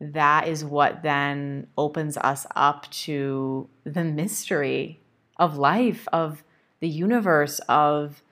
that 0.00 0.46
is 0.46 0.64
what 0.64 1.02
then 1.02 1.66
opens 1.76 2.16
us 2.18 2.46
up 2.54 2.88
to 2.90 3.68
the 3.82 4.04
mystery 4.04 5.00
of 5.36 5.58
life, 5.58 6.06
of 6.12 6.44
the 6.78 6.88
universe, 6.88 7.58
of 7.68 8.22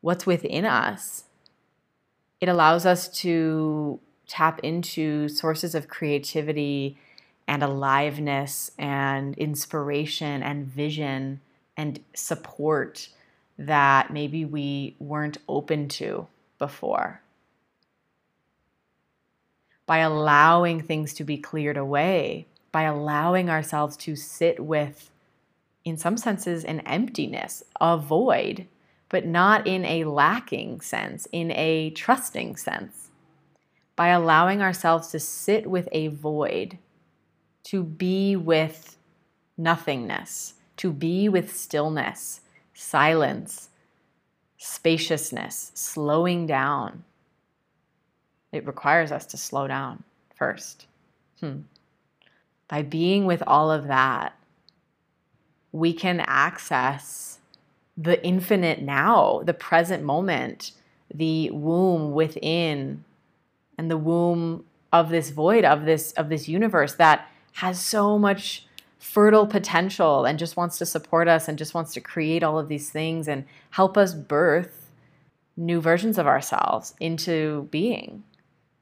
what's 0.00 0.26
within 0.26 0.64
us. 0.64 1.24
It 2.40 2.48
allows 2.48 2.84
us 2.84 3.08
to 3.20 4.00
tap 4.26 4.60
into 4.62 5.28
sources 5.28 5.74
of 5.74 5.88
creativity 5.88 6.98
and 7.48 7.62
aliveness 7.62 8.70
and 8.78 9.36
inspiration 9.36 10.42
and 10.42 10.66
vision 10.66 11.40
and 11.76 12.00
support 12.14 13.08
that 13.58 14.12
maybe 14.12 14.44
we 14.44 14.96
weren't 14.98 15.38
open 15.48 15.88
to 15.88 16.26
before 16.62 17.22
by 19.86 19.98
allowing 19.98 20.80
things 20.80 21.12
to 21.14 21.24
be 21.24 21.36
cleared 21.36 21.76
away, 21.76 22.46
by 22.70 22.82
allowing 22.82 23.50
ourselves 23.50 23.96
to 23.96 24.16
sit 24.16 24.60
with, 24.60 25.10
in 25.84 25.96
some 25.98 26.16
senses, 26.16 26.64
an 26.64 26.80
emptiness, 26.80 27.62
a 27.80 27.98
void, 27.98 28.66
but 29.08 29.26
not 29.26 29.66
in 29.66 29.84
a 29.84 30.04
lacking 30.04 30.80
sense, 30.80 31.26
in 31.32 31.50
a 31.50 31.90
trusting 31.90 32.56
sense. 32.56 33.10
By 33.94 34.08
allowing 34.08 34.62
ourselves 34.62 35.08
to 35.08 35.20
sit 35.20 35.66
with 35.66 35.88
a 35.92 36.08
void, 36.08 36.78
to 37.64 37.82
be 37.82 38.36
with 38.36 38.96
nothingness, 39.58 40.54
to 40.78 40.92
be 40.92 41.28
with 41.28 41.54
stillness, 41.54 42.40
silence, 42.72 43.68
spaciousness, 44.62 45.72
slowing 45.74 46.46
down 46.46 47.04
it 48.52 48.66
requires 48.66 49.10
us 49.10 49.26
to 49.26 49.36
slow 49.36 49.66
down 49.66 50.04
first. 50.34 50.86
Hmm. 51.40 51.60
By 52.68 52.82
being 52.82 53.24
with 53.24 53.42
all 53.46 53.70
of 53.70 53.88
that, 53.88 54.34
we 55.72 55.94
can 55.94 56.20
access 56.26 57.38
the 57.96 58.24
infinite 58.24 58.82
now, 58.82 59.42
the 59.44 59.54
present 59.54 60.02
moment, 60.02 60.72
the 61.12 61.50
womb 61.50 62.12
within, 62.12 63.04
and 63.76 63.90
the 63.90 63.96
womb 63.96 64.64
of 64.92 65.08
this 65.08 65.30
void 65.30 65.64
of 65.64 65.86
this 65.86 66.12
of 66.12 66.28
this 66.28 66.48
universe 66.48 66.94
that 66.94 67.26
has 67.54 67.80
so 67.80 68.18
much 68.18 68.66
fertile 69.02 69.48
potential 69.48 70.24
and 70.24 70.38
just 70.38 70.56
wants 70.56 70.78
to 70.78 70.86
support 70.86 71.26
us 71.26 71.48
and 71.48 71.58
just 71.58 71.74
wants 71.74 71.92
to 71.92 72.00
create 72.00 72.44
all 72.44 72.56
of 72.56 72.68
these 72.68 72.88
things 72.88 73.26
and 73.26 73.44
help 73.70 73.98
us 73.98 74.14
birth 74.14 74.92
new 75.56 75.80
versions 75.80 76.18
of 76.18 76.26
ourselves 76.28 76.94
into 77.00 77.66
being. 77.72 78.22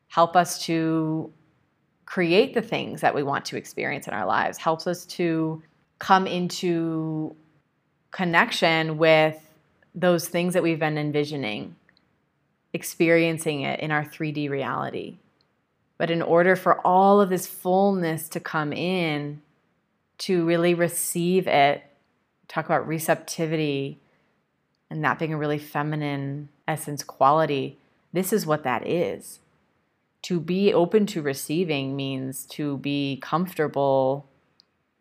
Help 0.09 0.37
us 0.37 0.63
to 0.67 1.33
create 2.05 2.53
the 2.53 2.61
things 2.61 3.01
that 3.01 3.15
we 3.15 3.23
want 3.23 3.47
to 3.47 3.57
experience 3.57 4.07
in 4.07 4.13
our 4.13 4.27
lives. 4.27 4.59
Helps 4.59 4.87
us 4.87 5.07
to 5.07 5.63
come 5.99 6.27
into 6.27 7.35
connection 8.11 8.99
with 8.99 9.39
those 9.95 10.29
things 10.29 10.53
that 10.53 10.63
we've 10.63 10.79
been 10.79 10.99
envisioning, 10.99 11.75
experiencing 12.75 13.63
it 13.63 13.81
in 13.81 13.91
our 13.91 14.05
3D 14.05 14.51
reality. 14.51 15.17
But 15.97 16.11
in 16.11 16.21
order 16.21 16.57
for 16.57 16.87
all 16.87 17.23
of 17.23 17.31
this 17.31 17.47
fullness 17.47 18.29
to 18.29 18.41
come 18.41 18.75
in, 18.75 19.41
to 20.21 20.45
really 20.45 20.75
receive 20.75 21.47
it, 21.47 21.83
talk 22.47 22.67
about 22.67 22.87
receptivity 22.87 23.99
and 24.91 25.05
that 25.05 25.19
being 25.19 25.33
a 25.33 25.39
really 25.39 25.59
feminine 25.59 26.49
essence 26.67 27.03
quality, 27.03 27.79
this 28.13 28.33
is 28.33 28.45
what 28.45 28.65
that 28.65 28.87
is. 28.87 29.39
To 30.23 30.41
be 30.41 30.75
open 30.75 31.07
to 31.07 31.23
receiving 31.23 31.97
means 31.97 32.45
to 32.47 32.77
be 32.79 33.19
comfortable 33.23 34.27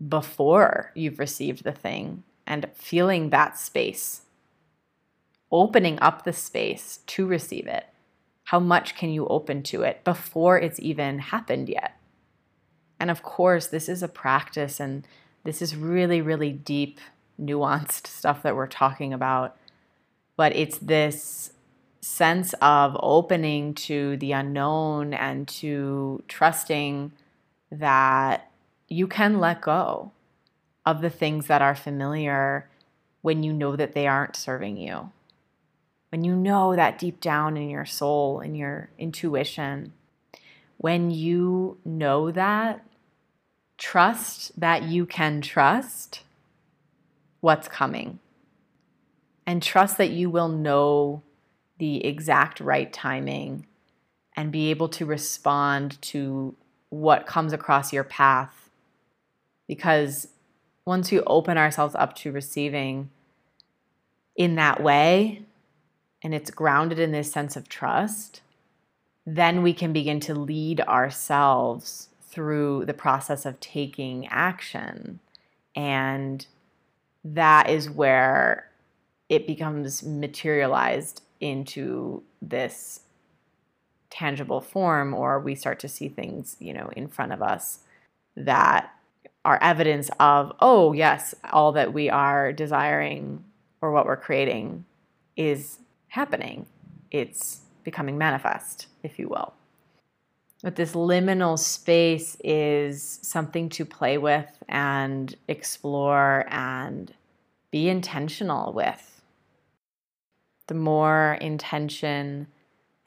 before 0.08 0.92
you've 0.96 1.20
received 1.20 1.64
the 1.64 1.74
thing 1.74 2.24
and 2.48 2.70
feeling 2.74 3.30
that 3.30 3.58
space, 3.58 4.22
opening 5.52 6.00
up 6.00 6.24
the 6.24 6.32
space 6.32 7.00
to 7.08 7.26
receive 7.26 7.68
it. 7.68 7.88
How 8.46 8.60
much 8.60 8.96
can 8.96 9.10
you 9.10 9.28
open 9.28 9.64
to 9.64 9.82
it 9.84 10.04
before 10.04 10.58
it's 10.58 10.80
even 10.80 11.20
happened 11.20 11.68
yet? 11.68 11.99
And 13.00 13.10
of 13.10 13.24
course, 13.24 13.68
this 13.68 13.88
is 13.88 14.04
a 14.04 14.08
practice 14.08 14.80
and 14.80 15.08
this 15.44 15.62
is 15.62 15.76
really, 15.76 16.22
really 16.22 16.52
deep, 16.52 17.00
nuanced 17.42 18.08
stuff 18.08 18.44
that 18.44 18.56
we're 18.56 18.68
talking 18.68 19.14
about. 19.14 19.56
But 20.36 20.56
it's 20.56 20.78
this 20.78 21.54
sense 22.02 22.54
of 22.62 22.98
opening 23.02 23.74
to 23.74 24.18
the 24.18 24.32
unknown 24.32 25.14
and 25.14 25.48
to 25.48 26.24
trusting 26.28 27.12
that 27.72 28.52
you 28.88 29.08
can 29.08 29.40
let 29.40 29.62
go 29.62 30.12
of 30.86 31.02
the 31.02 31.10
things 31.10 31.48
that 31.48 31.62
are 31.62 31.76
familiar 31.76 32.70
when 33.22 33.44
you 33.44 33.54
know 33.54 33.76
that 33.76 33.94
they 33.94 34.08
aren't 34.08 34.36
serving 34.36 34.78
you. 34.78 35.12
When 36.10 36.24
you 36.24 36.36
know 36.36 36.76
that 36.76 36.98
deep 36.98 37.22
down 37.22 37.58
in 37.58 37.70
your 37.70 37.86
soul, 37.86 38.40
in 38.40 38.56
your 38.56 38.90
intuition, 38.98 39.94
when 40.78 41.12
you 41.12 41.78
know 41.86 42.32
that, 42.32 42.84
trust 43.80 44.60
that 44.60 44.84
you 44.84 45.06
can 45.08 45.42
trust 45.42 46.22
what's 47.40 47.68
coming. 47.68 48.20
And 49.48 49.64
trust 49.64 49.98
that 49.98 50.12
you 50.12 50.30
will 50.30 50.50
know 50.50 51.24
the 51.80 52.06
exact 52.06 52.60
right 52.60 52.92
timing 52.94 53.66
and 54.36 54.52
be 54.52 54.70
able 54.70 54.90
to 54.90 55.06
respond 55.06 56.00
to 56.04 56.56
what 56.90 57.26
comes 57.26 57.52
across 57.52 57.92
your 57.92 58.04
path. 58.04 58.70
Because 59.68 60.28
once 60.86 61.10
we 61.10 61.22
open 61.22 61.58
ourselves 61.58 61.96
up 61.96 62.16
to 62.18 62.32
receiving 62.32 63.10
in 64.36 64.56
that 64.56 64.84
way, 64.84 65.42
and 66.22 66.36
it's 66.36 66.52
grounded 66.52 67.00
in 67.00 67.12
this 67.12 67.32
sense 67.32 67.56
of 67.56 67.70
trust, 67.70 68.42
then 69.26 69.64
we 69.64 69.74
can 69.74 69.94
begin 69.94 70.20
to 70.20 70.36
lead 70.36 70.82
ourselves 70.82 72.09
through 72.30 72.86
the 72.86 72.94
process 72.94 73.46
of 73.46 73.60
taking 73.60 74.28
action. 74.28 75.20
And 75.76 76.46
that 77.24 77.70
is 77.70 77.90
where 77.90 78.70
it 79.28 79.48
becomes 79.48 80.04
materialized 80.04 81.22
into 81.40 82.24
this 82.42 83.02
tangible 84.10 84.62
form, 84.62 85.14
or 85.14 85.40
we 85.40 85.56
start 85.56 85.80
to 85.80 85.88
see 85.88 86.10
things, 86.10 86.56
you 86.60 86.74
know, 86.74 86.90
in 86.96 87.08
front 87.08 87.32
of 87.32 87.42
us 87.42 87.80
that 88.36 88.92
are 89.46 89.60
evidence 89.62 90.10
of, 90.20 90.52
oh, 90.60 90.94
yes, 90.94 91.36
all 91.52 91.72
that 91.72 91.94
we 91.94 92.10
are 92.10 92.52
desiring 92.52 93.44
or 93.82 93.92
what 93.92 94.06
we're 94.06 94.18
creating 94.18 94.86
is 95.38 95.80
happening. 96.10 96.66
It's 97.12 97.62
becoming 97.84 98.18
manifest, 98.18 98.88
if 99.04 99.18
you 99.18 99.30
will. 99.30 99.54
But 100.62 100.76
this 100.76 100.92
liminal 100.94 101.58
space 101.58 102.36
is 102.44 103.20
something 103.22 103.70
to 103.70 103.86
play 103.86 104.18
with 104.18 104.52
and 104.68 105.34
explore 105.48 106.46
and 106.50 107.14
be 107.72 107.88
intentional 107.88 108.74
with. 108.74 109.22
The 110.68 110.74
more 110.74 111.38
intention 111.40 112.48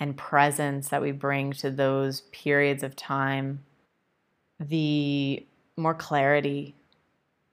and 0.01 0.17
presence 0.17 0.89
that 0.89 1.03
we 1.03 1.13
bring 1.13 1.53
to 1.53 1.71
those 1.71 2.23
periods 2.33 2.83
of 2.83 2.97
time, 2.97 3.65
the 4.59 5.47
more 5.77 5.95
clarity 5.95 6.75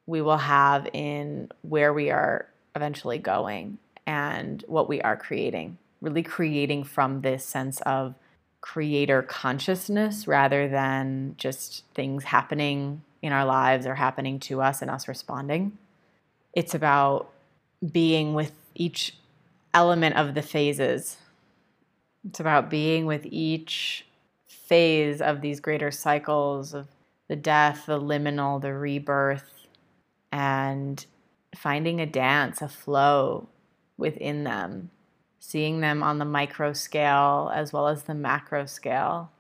we 0.06 0.22
will 0.22 0.38
have 0.38 0.88
in 0.94 1.50
where 1.62 1.94
we 1.94 2.10
are 2.10 2.48
eventually 2.76 3.18
going 3.18 3.78
and 4.08 4.64
what 4.68 4.88
we 4.88 5.02
are 5.02 5.18
creating. 5.18 5.78
Really 6.02 6.24
creating 6.24 6.86
from 6.86 7.22
this 7.22 7.46
sense 7.46 7.82
of 7.82 8.16
creator 8.62 9.22
consciousness 9.22 10.28
rather 10.28 10.67
than 10.67 11.36
just 11.38 11.84
things 11.93 12.26
happening 12.26 13.02
in 13.22 13.32
our 13.32 13.45
lives 13.45 13.86
or 13.86 13.95
happening 13.95 14.39
to 14.39 14.62
us 14.62 14.82
and 14.82 14.91
us 14.91 15.08
responding. 15.08 15.78
It's 16.54 16.74
about 16.74 17.32
being 17.91 18.34
with 18.34 18.54
each 18.76 19.15
element 19.74 20.15
of 20.15 20.34
the 20.34 20.41
phases. 20.41 21.17
It's 22.28 22.39
about 22.39 22.69
being 22.69 23.06
with 23.06 23.26
each 23.26 24.06
phase 24.48 25.22
of 25.22 25.41
these 25.41 25.60
greater 25.60 25.91
cycles 25.91 26.74
of 26.74 26.88
the 27.28 27.36
death, 27.36 27.86
the 27.86 28.00
liminal, 28.00 28.62
the 28.62 28.74
rebirth, 28.74 29.67
and 30.32 31.06
finding 31.56 32.00
a 32.00 32.06
dance, 32.06 32.62
a 32.62 32.67
flow 32.67 33.48
within 33.98 34.43
them, 34.43 34.89
seeing 35.39 35.82
them 35.82 36.04
on 36.04 36.17
the 36.17 36.25
micro 36.25 36.73
scale 36.73 37.52
as 37.54 37.73
well 37.73 37.88
as 37.88 38.04
the 38.04 38.13
macro 38.13 38.65
scale, 38.65 39.32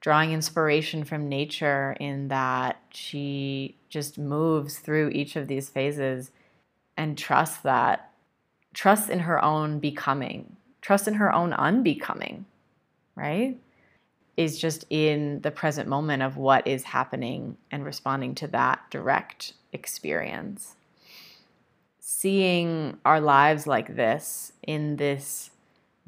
drawing 0.00 0.32
inspiration 0.32 1.04
from 1.04 1.28
nature 1.28 1.96
in 2.00 2.28
that 2.28 2.80
she 2.90 3.76
just 3.88 4.18
moves 4.18 4.78
through 4.78 5.10
each 5.10 5.36
of 5.36 5.48
these 5.48 5.68
phases 5.68 6.30
and 6.96 7.18
trust 7.18 7.62
that, 7.62 8.10
trust 8.74 9.10
in 9.10 9.20
her 9.20 9.44
own 9.44 9.78
becoming, 9.78 10.56
trust 10.80 11.08
in 11.08 11.14
her 11.14 11.32
own 11.32 11.52
unbecoming, 11.52 12.46
right? 13.14 13.58
is 14.40 14.58
just 14.58 14.86
in 14.88 15.38
the 15.42 15.50
present 15.50 15.86
moment 15.86 16.22
of 16.22 16.38
what 16.38 16.66
is 16.66 16.82
happening 16.82 17.58
and 17.70 17.84
responding 17.84 18.34
to 18.34 18.46
that 18.46 18.80
direct 18.90 19.52
experience. 19.74 20.76
Seeing 22.12 22.98
our 23.04 23.20
lives 23.20 23.68
like 23.68 23.94
this 23.94 24.52
in 24.66 24.96
this 24.96 25.50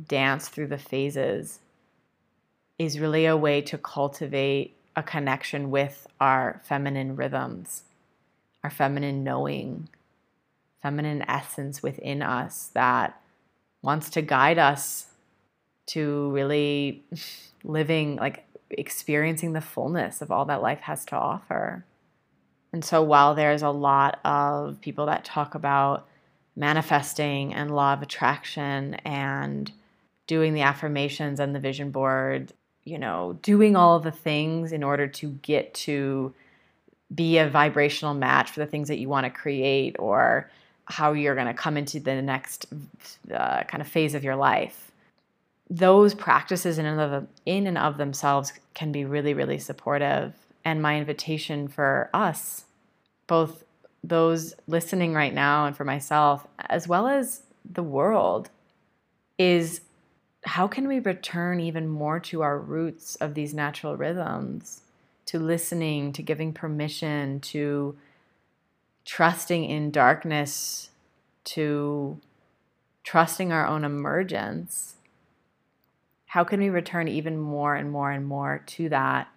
dance 0.08 0.48
through 0.48 0.66
the 0.66 0.76
phases 0.76 1.60
is 2.76 2.98
really 2.98 3.24
a 3.24 3.36
way 3.36 3.60
to 3.62 3.78
cultivate 3.78 4.74
a 4.96 5.04
connection 5.04 5.70
with 5.70 6.08
our 6.20 6.60
feminine 6.64 7.14
rhythms, 7.14 7.84
our 8.64 8.68
feminine 8.68 9.22
knowing, 9.22 9.88
feminine 10.82 11.22
essence 11.28 11.84
within 11.84 12.20
us 12.20 12.72
that 12.74 13.22
wants 13.80 14.10
to 14.10 14.22
guide 14.22 14.58
us 14.58 15.06
to 15.86 16.30
really 16.32 17.04
living, 17.64 18.16
like 18.16 18.44
experiencing 18.70 19.52
the 19.52 19.60
fullness 19.60 20.20
of 20.20 20.32
all 20.32 20.46
that 20.46 20.62
life 20.62 20.80
has 20.80 21.04
to 21.04 21.16
offer. 21.16 21.84
And 22.72 22.84
so, 22.84 23.02
while 23.02 23.34
there's 23.34 23.62
a 23.62 23.70
lot 23.70 24.20
of 24.24 24.80
people 24.80 25.06
that 25.06 25.24
talk 25.24 25.54
about 25.54 26.06
manifesting 26.56 27.54
and 27.54 27.74
law 27.74 27.92
of 27.92 28.02
attraction 28.02 28.94
and 29.04 29.70
doing 30.26 30.54
the 30.54 30.62
affirmations 30.62 31.40
and 31.40 31.54
the 31.54 31.60
vision 31.60 31.90
board, 31.90 32.52
you 32.84 32.98
know, 32.98 33.38
doing 33.42 33.76
all 33.76 34.00
the 34.00 34.12
things 34.12 34.72
in 34.72 34.82
order 34.82 35.06
to 35.06 35.28
get 35.42 35.74
to 35.74 36.34
be 37.14 37.38
a 37.38 37.48
vibrational 37.48 38.14
match 38.14 38.50
for 38.50 38.60
the 38.60 38.66
things 38.66 38.88
that 38.88 38.98
you 38.98 39.08
want 39.08 39.24
to 39.24 39.30
create 39.30 39.96
or 39.98 40.50
how 40.86 41.12
you're 41.12 41.34
going 41.34 41.46
to 41.46 41.54
come 41.54 41.76
into 41.76 42.00
the 42.00 42.22
next 42.22 42.66
uh, 43.32 43.62
kind 43.64 43.80
of 43.80 43.88
phase 43.88 44.14
of 44.14 44.24
your 44.24 44.36
life 44.36 44.92
those 45.72 46.12
practices 46.12 46.76
in 46.76 46.84
and 46.84 47.00
of 47.00 47.26
in 47.46 47.66
and 47.66 47.78
of 47.78 47.96
themselves 47.96 48.52
can 48.74 48.92
be 48.92 49.06
really 49.06 49.32
really 49.32 49.58
supportive 49.58 50.34
and 50.64 50.82
my 50.82 50.98
invitation 50.98 51.68
for 51.68 52.10
us 52.12 52.64
both 53.26 53.64
those 54.04 54.54
listening 54.66 55.14
right 55.14 55.32
now 55.32 55.66
and 55.66 55.76
for 55.76 55.84
myself 55.84 56.46
as 56.68 56.88
well 56.88 57.06
as 57.06 57.42
the 57.70 57.82
world 57.82 58.50
is 59.38 59.80
how 60.44 60.66
can 60.66 60.88
we 60.88 60.98
return 60.98 61.60
even 61.60 61.88
more 61.88 62.18
to 62.18 62.42
our 62.42 62.58
roots 62.58 63.14
of 63.16 63.34
these 63.34 63.54
natural 63.54 63.96
rhythms 63.96 64.82
to 65.26 65.38
listening 65.38 66.12
to 66.12 66.22
giving 66.22 66.52
permission 66.52 67.38
to 67.40 67.96
trusting 69.04 69.64
in 69.64 69.90
darkness 69.90 70.90
to 71.44 72.20
trusting 73.04 73.52
our 73.52 73.66
own 73.66 73.84
emergence, 73.84 74.94
how 76.26 76.44
can 76.44 76.60
we 76.60 76.68
return 76.68 77.08
even 77.08 77.38
more 77.38 77.74
and 77.74 77.90
more 77.90 78.10
and 78.10 78.26
more 78.26 78.62
to 78.66 78.88
that 78.88 79.28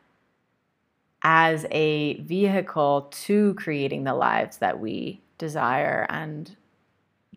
as 1.28 1.66
a 1.72 2.22
vehicle 2.22 3.08
to 3.10 3.56
creating 3.56 4.04
the 4.04 4.14
lives 4.14 4.58
that 4.58 4.80
we 4.80 5.20
desire 5.40 6.06
and 6.08 6.56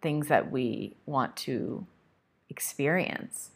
things 0.03 0.29
that 0.29 0.53
we 0.53 0.95
want 1.07 1.35
to 1.35 1.87
experience? 2.51 3.49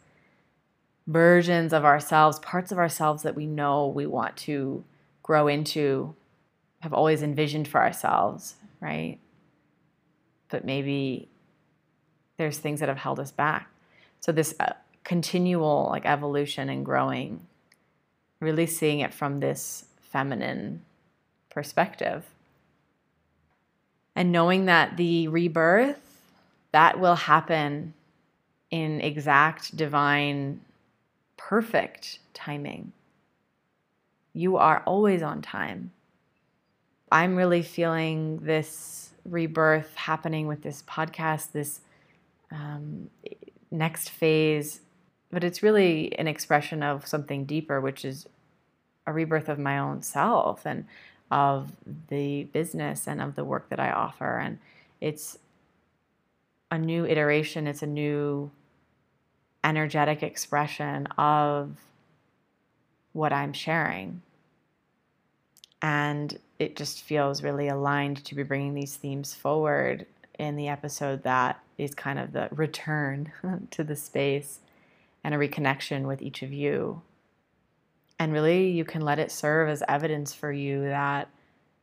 Versions 1.05 1.71
of 1.71 1.85
ourselves, 1.85 2.39
parts 2.39 2.71
of 2.71 2.79
ourselves 2.79 3.21
that 3.21 3.35
we 3.35 3.45
know 3.45 3.85
we 3.85 4.07
want 4.07 4.35
to 4.35 4.83
grow 5.21 5.47
into, 5.47 6.15
have 6.79 6.93
always 6.93 7.21
envisioned 7.21 7.67
for 7.67 7.79
ourselves, 7.79 8.55
right? 8.81 9.19
But 10.49 10.65
maybe 10.65 11.29
there's 12.37 12.57
things 12.57 12.79
that 12.79 12.89
have 12.89 12.97
held 12.97 13.19
us 13.19 13.31
back. 13.31 13.69
So 14.19 14.31
this 14.31 14.55
uh, 14.59 14.73
continual 15.03 15.89
like 15.91 16.07
evolution 16.07 16.69
and 16.69 16.83
growing, 16.83 17.45
really 18.39 18.65
seeing 18.65 19.01
it 19.01 19.13
from 19.13 19.39
this 19.39 19.85
feminine 20.13 20.81
perspective. 21.49 22.23
And 24.15 24.31
knowing 24.31 24.65
that 24.65 24.95
the 24.95 25.27
rebirth 25.27 25.99
that 26.73 26.99
will 26.99 27.15
happen 27.15 27.93
in 28.69 28.99
exact 28.99 29.77
divine 29.77 30.59
perfect 31.37 32.19
timing. 32.33 32.91
You 34.33 34.57
are 34.57 34.81
always 34.85 35.21
on 35.21 35.41
time. 35.43 35.91
I'm 37.11 37.35
really 37.35 37.61
feeling 37.61 38.39
this 38.39 39.11
rebirth 39.23 39.93
happening 39.95 40.47
with 40.47 40.63
this 40.63 40.81
podcast, 40.83 41.51
this 41.51 41.81
um, 42.51 43.11
next 43.69 44.09
phase, 44.09 44.81
but 45.31 45.43
it's 45.43 45.61
really 45.61 46.17
an 46.17 46.27
expression 46.27 46.81
of 46.81 47.05
something 47.05 47.45
deeper, 47.45 47.79
which 47.79 48.03
is 48.03 48.27
a 49.05 49.13
rebirth 49.13 49.49
of 49.49 49.59
my 49.59 49.77
own 49.77 50.01
self 50.01 50.65
and 50.65 50.85
of 51.31 51.71
the 52.09 52.43
business 52.45 53.07
and 53.07 53.21
of 53.21 53.35
the 53.35 53.43
work 53.43 53.69
that 53.69 53.79
I 53.79 53.91
offer. 53.91 54.37
And 54.37 54.59
it's 55.01 55.37
a 56.69 56.77
new 56.77 57.05
iteration, 57.05 57.67
it's 57.67 57.83
a 57.83 57.87
new 57.87 58.51
energetic 59.63 60.23
expression 60.23 61.07
of 61.17 61.77
what 63.13 63.31
I'm 63.31 63.53
sharing. 63.53 64.21
And 65.81 66.37
it 66.59 66.75
just 66.75 67.01
feels 67.01 67.43
really 67.43 67.67
aligned 67.67 68.23
to 68.25 68.35
be 68.35 68.43
bringing 68.43 68.73
these 68.73 68.95
themes 68.95 69.33
forward 69.33 70.05
in 70.39 70.55
the 70.55 70.67
episode 70.67 71.23
that 71.23 71.61
is 71.77 71.93
kind 71.93 72.19
of 72.19 72.31
the 72.33 72.47
return 72.51 73.31
to 73.71 73.83
the 73.83 73.95
space 73.95 74.59
and 75.23 75.33
a 75.33 75.37
reconnection 75.37 76.03
with 76.03 76.21
each 76.21 76.41
of 76.41 76.51
you. 76.51 77.01
And 78.23 78.31
really, 78.31 78.69
you 78.69 78.85
can 78.85 79.01
let 79.01 79.19
it 79.19 79.33
serve 79.33 79.67
as 79.67 79.83
evidence 79.85 80.33
for 80.33 80.49
you 80.49 80.83
that 80.83 81.27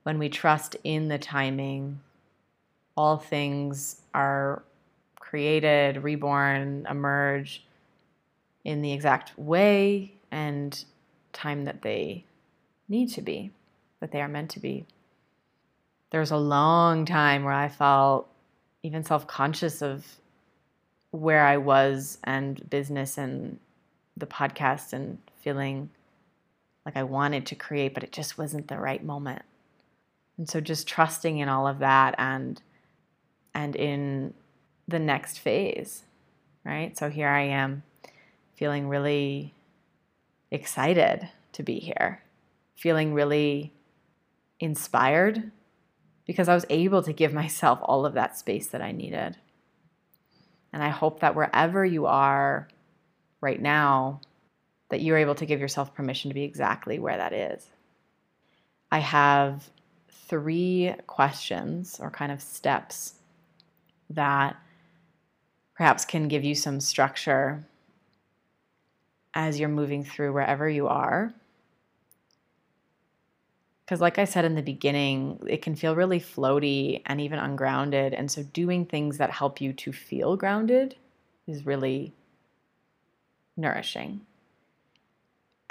when 0.04 0.18
we 0.18 0.30
trust 0.30 0.74
in 0.84 1.08
the 1.08 1.18
timing, 1.18 2.00
all 2.96 3.18
things 3.18 4.00
are 4.14 4.62
created, 5.16 6.02
reborn, 6.02 6.86
emerge 6.88 7.62
in 8.64 8.80
the 8.80 8.90
exact 8.90 9.38
way 9.38 10.14
and 10.30 10.82
time 11.34 11.66
that 11.66 11.82
they 11.82 12.24
need 12.88 13.10
to 13.10 13.20
be, 13.20 13.50
that 14.00 14.10
they 14.10 14.22
are 14.22 14.26
meant 14.26 14.48
to 14.52 14.60
be. 14.60 14.86
There 16.08 16.20
was 16.20 16.30
a 16.30 16.38
long 16.38 17.04
time 17.04 17.44
where 17.44 17.52
I 17.52 17.68
felt 17.68 18.30
even 18.82 19.04
self 19.04 19.26
conscious 19.26 19.82
of 19.82 20.06
where 21.10 21.44
I 21.44 21.58
was 21.58 22.16
and 22.24 22.70
business 22.70 23.18
and 23.18 23.58
the 24.16 24.24
podcast 24.24 24.94
and 24.94 25.18
feeling 25.42 25.90
like 26.90 26.96
I 26.96 27.04
wanted 27.04 27.46
to 27.46 27.54
create, 27.54 27.94
but 27.94 28.02
it 28.02 28.10
just 28.10 28.36
wasn't 28.36 28.66
the 28.66 28.78
right 28.78 29.04
moment. 29.04 29.42
And 30.36 30.48
so 30.48 30.60
just 30.60 30.88
trusting 30.88 31.38
in 31.38 31.48
all 31.48 31.68
of 31.68 31.78
that 31.78 32.16
and 32.18 32.60
and 33.54 33.76
in 33.76 34.34
the 34.88 34.98
next 34.98 35.38
phase, 35.38 36.02
right? 36.64 36.96
So 36.98 37.08
here 37.08 37.28
I 37.28 37.42
am 37.42 37.84
feeling 38.54 38.88
really 38.88 39.54
excited 40.50 41.28
to 41.52 41.62
be 41.62 41.78
here, 41.78 42.22
feeling 42.74 43.14
really 43.14 43.72
inspired 44.58 45.52
because 46.26 46.48
I 46.48 46.54
was 46.54 46.66
able 46.70 47.02
to 47.04 47.12
give 47.12 47.32
myself 47.32 47.78
all 47.82 48.04
of 48.04 48.14
that 48.14 48.36
space 48.36 48.66
that 48.68 48.82
I 48.82 48.90
needed. 48.90 49.36
And 50.72 50.82
I 50.82 50.88
hope 50.88 51.20
that 51.20 51.36
wherever 51.36 51.84
you 51.84 52.06
are 52.06 52.68
right 53.40 53.60
now, 53.60 54.20
that 54.90 55.00
you're 55.00 55.16
able 55.16 55.34
to 55.36 55.46
give 55.46 55.60
yourself 55.60 55.94
permission 55.94 56.30
to 56.30 56.34
be 56.34 56.42
exactly 56.42 56.98
where 56.98 57.16
that 57.16 57.32
is. 57.32 57.66
I 58.92 58.98
have 58.98 59.70
three 60.08 60.94
questions 61.06 61.98
or 62.00 62.10
kind 62.10 62.30
of 62.30 62.40
steps 62.42 63.14
that 64.10 64.56
perhaps 65.74 66.04
can 66.04 66.28
give 66.28 66.44
you 66.44 66.54
some 66.54 66.80
structure 66.80 67.64
as 69.34 69.58
you're 69.58 69.68
moving 69.68 70.04
through 70.04 70.32
wherever 70.32 70.68
you 70.68 70.88
are. 70.88 71.32
Because, 73.84 74.00
like 74.00 74.18
I 74.18 74.24
said 74.24 74.44
in 74.44 74.54
the 74.54 74.62
beginning, 74.62 75.40
it 75.48 75.62
can 75.62 75.74
feel 75.74 75.96
really 75.96 76.20
floaty 76.20 77.02
and 77.06 77.20
even 77.20 77.38
ungrounded. 77.38 78.14
And 78.14 78.30
so, 78.30 78.42
doing 78.42 78.86
things 78.86 79.18
that 79.18 79.30
help 79.30 79.60
you 79.60 79.72
to 79.72 79.92
feel 79.92 80.36
grounded 80.36 80.96
is 81.48 81.66
really 81.66 82.12
nourishing. 83.56 84.20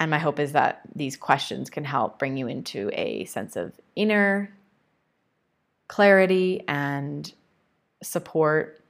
And 0.00 0.10
my 0.10 0.18
hope 0.18 0.40
is 0.40 0.52
that 0.52 0.80
these 0.94 1.18
questions 1.18 1.68
can 1.68 1.84
help 1.84 2.18
bring 2.18 2.38
you 2.38 2.48
into 2.48 2.90
a 2.94 3.26
sense 3.26 3.54
of 3.54 3.74
inner 3.94 4.50
clarity 5.88 6.64
and 6.66 7.30
support, 8.02 8.80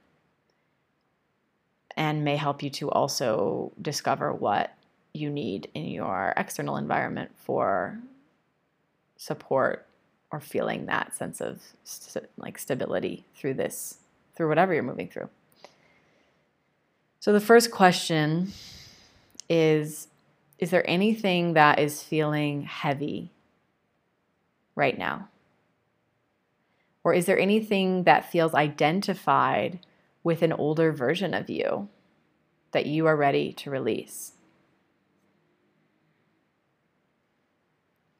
and 1.97 2.23
may 2.23 2.37
help 2.37 2.63
you 2.63 2.69
to 2.69 2.89
also 2.89 3.73
discover 3.81 4.31
what 4.31 4.73
you 5.13 5.29
need 5.29 5.69
in 5.73 5.87
your 5.87 6.33
external 6.37 6.77
environment 6.77 7.31
for 7.35 7.99
support 9.17 9.85
or 10.31 10.39
feeling 10.39 10.85
that 10.85 11.13
sense 11.13 11.41
of 11.41 11.61
st- 11.83 12.29
like 12.37 12.57
stability 12.57 13.25
through 13.35 13.53
this 13.53 13.97
through 14.35 14.47
whatever 14.47 14.73
you're 14.73 14.81
moving 14.81 15.09
through. 15.09 15.29
So 17.19 17.33
the 17.33 17.41
first 17.41 17.69
question 17.69 18.53
is 19.49 20.07
is 20.61 20.69
there 20.69 20.89
anything 20.89 21.53
that 21.53 21.79
is 21.79 22.01
feeling 22.01 22.61
heavy 22.61 23.31
right 24.75 24.97
now? 24.97 25.27
Or 27.03 27.13
is 27.13 27.25
there 27.25 27.39
anything 27.39 28.03
that 28.03 28.31
feels 28.31 28.53
identified 28.53 29.79
with 30.23 30.43
an 30.43 30.53
older 30.53 30.91
version 30.91 31.33
of 31.33 31.49
you 31.49 31.89
that 32.71 32.85
you 32.85 33.07
are 33.07 33.17
ready 33.17 33.51
to 33.53 33.69
release? 33.69 34.33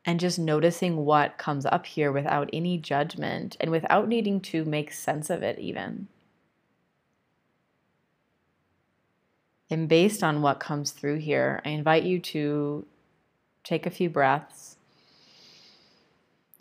and 0.05 0.19
just 0.19 0.39
noticing 0.39 0.97
what 1.05 1.37
comes 1.37 1.65
up 1.65 1.85
here 1.85 2.11
without 2.11 2.49
any 2.51 2.77
judgment 2.77 3.55
and 3.59 3.69
without 3.69 4.07
needing 4.07 4.41
to 4.41 4.65
make 4.65 4.91
sense 4.91 5.29
of 5.29 5.43
it, 5.43 5.59
even. 5.59 6.07
And 9.71 9.87
based 9.87 10.21
on 10.21 10.41
what 10.41 10.59
comes 10.59 10.91
through 10.91 11.19
here, 11.19 11.61
I 11.63 11.69
invite 11.69 12.03
you 12.03 12.19
to 12.19 12.85
take 13.63 13.85
a 13.85 13.89
few 13.89 14.09
breaths, 14.09 14.75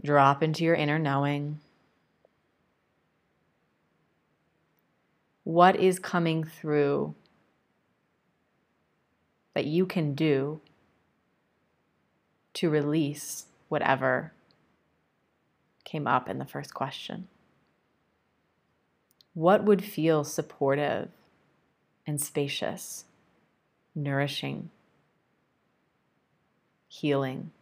drop 0.02 0.44
into 0.44 0.62
your 0.62 0.76
inner 0.76 0.98
knowing. 0.98 1.58
What 5.42 5.74
is 5.74 5.98
coming 5.98 6.44
through 6.44 7.16
that 9.54 9.66
you 9.66 9.86
can 9.86 10.14
do 10.14 10.60
to 12.54 12.70
release 12.70 13.46
whatever 13.68 14.32
came 15.84 16.06
up 16.06 16.28
in 16.28 16.38
the 16.38 16.44
first 16.44 16.74
question. 16.74 17.26
What 19.34 19.64
would 19.64 19.84
feel 19.84 20.22
supportive 20.22 21.08
and 22.10 22.20
spacious, 22.20 23.04
nourishing, 23.94 24.68
healing? 26.88 27.52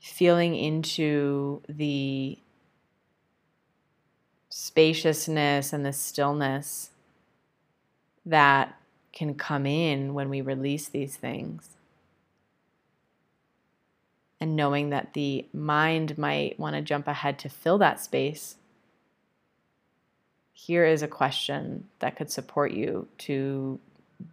Feeling 0.00 0.56
into 0.56 1.60
the 1.68 2.38
spaciousness 4.48 5.74
and 5.74 5.84
the 5.84 5.92
stillness 5.92 6.88
that 8.24 8.80
can 9.12 9.34
come 9.34 9.66
in 9.66 10.14
when 10.14 10.30
we 10.30 10.40
release 10.40 10.88
these 10.88 11.16
things. 11.16 11.73
And 14.44 14.56
knowing 14.56 14.90
that 14.90 15.14
the 15.14 15.46
mind 15.54 16.18
might 16.18 16.60
want 16.60 16.76
to 16.76 16.82
jump 16.82 17.08
ahead 17.08 17.38
to 17.38 17.48
fill 17.48 17.78
that 17.78 17.98
space, 17.98 18.56
here 20.52 20.84
is 20.84 21.00
a 21.02 21.08
question 21.08 21.88
that 22.00 22.14
could 22.14 22.30
support 22.30 22.72
you 22.72 23.08
to 23.20 23.80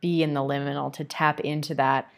be 0.01 0.22
in 0.22 0.34
the 0.34 0.41
liminal, 0.41 0.91
to 0.91 1.05
tap 1.05 1.39
into 1.39 1.74
that 1.76 2.12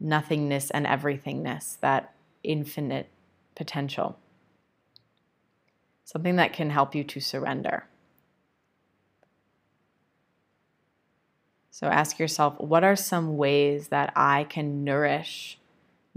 nothingness 0.00 0.70
and 0.70 0.86
everythingness, 0.86 1.78
that 1.80 2.14
infinite 2.42 3.10
potential. 3.54 4.18
Something 6.06 6.36
that 6.36 6.54
can 6.54 6.70
help 6.70 6.94
you 6.94 7.04
to 7.04 7.20
surrender. 7.20 7.84
So 11.70 11.88
ask 11.88 12.18
yourself 12.18 12.58
what 12.58 12.82
are 12.82 12.96
some 12.96 13.36
ways 13.36 13.88
that 13.88 14.14
I 14.16 14.44
can 14.44 14.84
nourish 14.84 15.58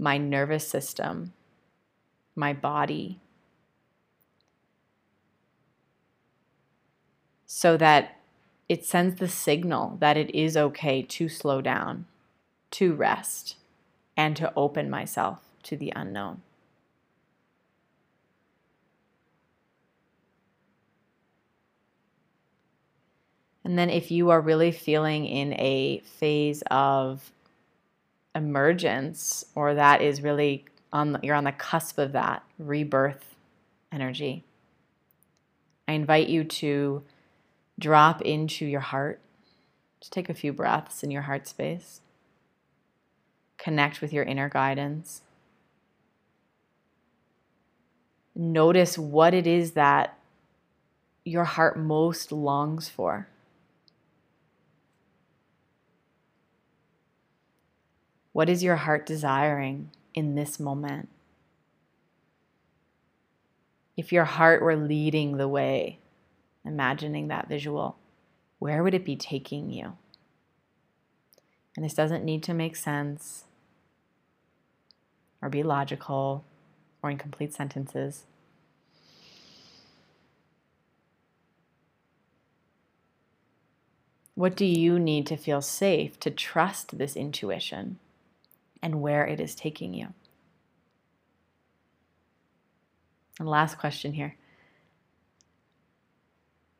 my 0.00 0.16
nervous 0.16 0.66
system, 0.66 1.34
my 2.34 2.54
body, 2.54 3.20
so 7.44 7.76
that 7.76 8.16
it 8.66 8.84
sends 8.84 9.20
the 9.20 9.28
signal 9.28 9.98
that 10.00 10.16
it 10.16 10.34
is 10.34 10.56
okay 10.56 11.02
to 11.02 11.28
slow 11.28 11.60
down, 11.60 12.06
to 12.70 12.94
rest, 12.94 13.56
and 14.16 14.36
to 14.36 14.50
open 14.56 14.88
myself 14.88 15.40
to 15.64 15.76
the 15.76 15.92
unknown. 15.94 16.40
And 23.62 23.78
then, 23.78 23.90
if 23.90 24.10
you 24.10 24.30
are 24.30 24.40
really 24.40 24.72
feeling 24.72 25.26
in 25.26 25.52
a 25.54 26.00
phase 26.00 26.62
of 26.70 27.30
emergence, 28.34 29.44
or 29.54 29.74
that 29.74 30.02
is 30.02 30.22
really 30.22 30.64
on 30.92 31.12
the, 31.12 31.20
you're 31.22 31.34
on 31.34 31.44
the 31.44 31.52
cusp 31.52 31.98
of 31.98 32.12
that 32.12 32.42
rebirth 32.58 33.34
energy, 33.92 34.44
I 35.88 35.92
invite 35.92 36.28
you 36.28 36.44
to 36.44 37.02
drop 37.78 38.22
into 38.22 38.64
your 38.64 38.80
heart. 38.80 39.20
Just 40.00 40.12
take 40.12 40.28
a 40.28 40.34
few 40.34 40.52
breaths 40.52 41.02
in 41.02 41.10
your 41.10 41.22
heart 41.22 41.48
space. 41.48 42.00
Connect 43.58 44.00
with 44.00 44.12
your 44.12 44.24
inner 44.24 44.48
guidance. 44.48 45.22
Notice 48.34 48.96
what 48.96 49.34
it 49.34 49.46
is 49.46 49.72
that 49.72 50.16
your 51.24 51.44
heart 51.44 51.78
most 51.78 52.32
longs 52.32 52.88
for. 52.88 53.28
What 58.40 58.48
is 58.48 58.62
your 58.62 58.76
heart 58.76 59.04
desiring 59.04 59.90
in 60.14 60.34
this 60.34 60.58
moment? 60.58 61.10
If 63.98 64.14
your 64.14 64.24
heart 64.24 64.62
were 64.62 64.76
leading 64.76 65.36
the 65.36 65.46
way, 65.46 65.98
imagining 66.64 67.28
that 67.28 67.50
visual, 67.50 67.98
where 68.58 68.82
would 68.82 68.94
it 68.94 69.04
be 69.04 69.14
taking 69.14 69.70
you? 69.70 69.92
And 71.76 71.84
this 71.84 71.92
doesn't 71.92 72.24
need 72.24 72.42
to 72.44 72.54
make 72.54 72.76
sense 72.76 73.44
or 75.42 75.50
be 75.50 75.62
logical 75.62 76.42
or 77.02 77.10
in 77.10 77.18
complete 77.18 77.52
sentences. 77.52 78.24
What 84.34 84.56
do 84.56 84.64
you 84.64 84.98
need 84.98 85.26
to 85.26 85.36
feel 85.36 85.60
safe 85.60 86.18
to 86.20 86.30
trust 86.30 86.96
this 86.96 87.16
intuition? 87.16 87.98
And 88.82 89.00
where 89.00 89.26
it 89.26 89.40
is 89.40 89.54
taking 89.54 89.94
you. 89.94 90.08
And 93.38 93.48
last 93.48 93.78
question 93.78 94.12
here. 94.12 94.36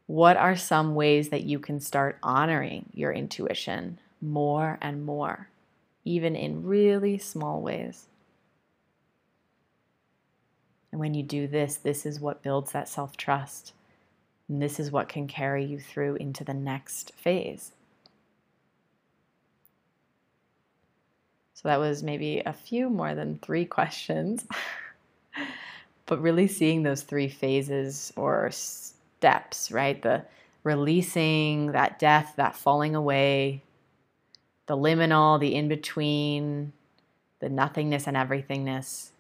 What 0.06 0.36
are 0.36 0.56
some 0.56 0.94
ways 0.94 1.28
that 1.28 1.44
you 1.44 1.58
can 1.58 1.80
start 1.80 2.18
honoring 2.22 2.90
your 2.92 3.12
intuition 3.12 3.98
more 4.20 4.78
and 4.82 5.04
more, 5.04 5.48
even 6.04 6.34
in 6.34 6.64
really 6.64 7.16
small 7.16 7.60
ways? 7.60 8.06
And 10.90 11.00
when 11.00 11.14
you 11.14 11.22
do 11.22 11.46
this, 11.46 11.76
this 11.76 12.04
is 12.04 12.20
what 12.20 12.42
builds 12.42 12.72
that 12.72 12.88
self 12.88 13.16
trust. 13.16 13.72
And 14.48 14.60
this 14.60 14.80
is 14.80 14.90
what 14.90 15.08
can 15.08 15.28
carry 15.28 15.64
you 15.64 15.78
through 15.78 16.16
into 16.16 16.42
the 16.42 16.54
next 16.54 17.12
phase. 17.14 17.72
So 21.60 21.68
that 21.68 21.78
was 21.78 22.02
maybe 22.02 22.40
a 22.40 22.54
few 22.54 22.88
more 22.88 23.14
than 23.14 23.38
three 23.42 23.64
questions. 23.66 24.46
but 26.06 26.22
really 26.22 26.48
seeing 26.48 26.82
those 26.82 27.02
three 27.02 27.28
phases 27.28 28.14
or 28.16 28.50
steps, 28.50 29.70
right? 29.70 30.00
The 30.00 30.24
releasing, 30.64 31.72
that 31.72 31.98
death, 31.98 32.32
that 32.36 32.56
falling 32.56 32.94
away, 32.94 33.62
the 34.68 34.76
liminal, 34.76 35.38
the 35.38 35.54
in 35.54 35.68
between, 35.68 36.72
the 37.40 37.50
nothingness 37.50 38.06
and 38.06 38.16
everythingness, 38.16 39.10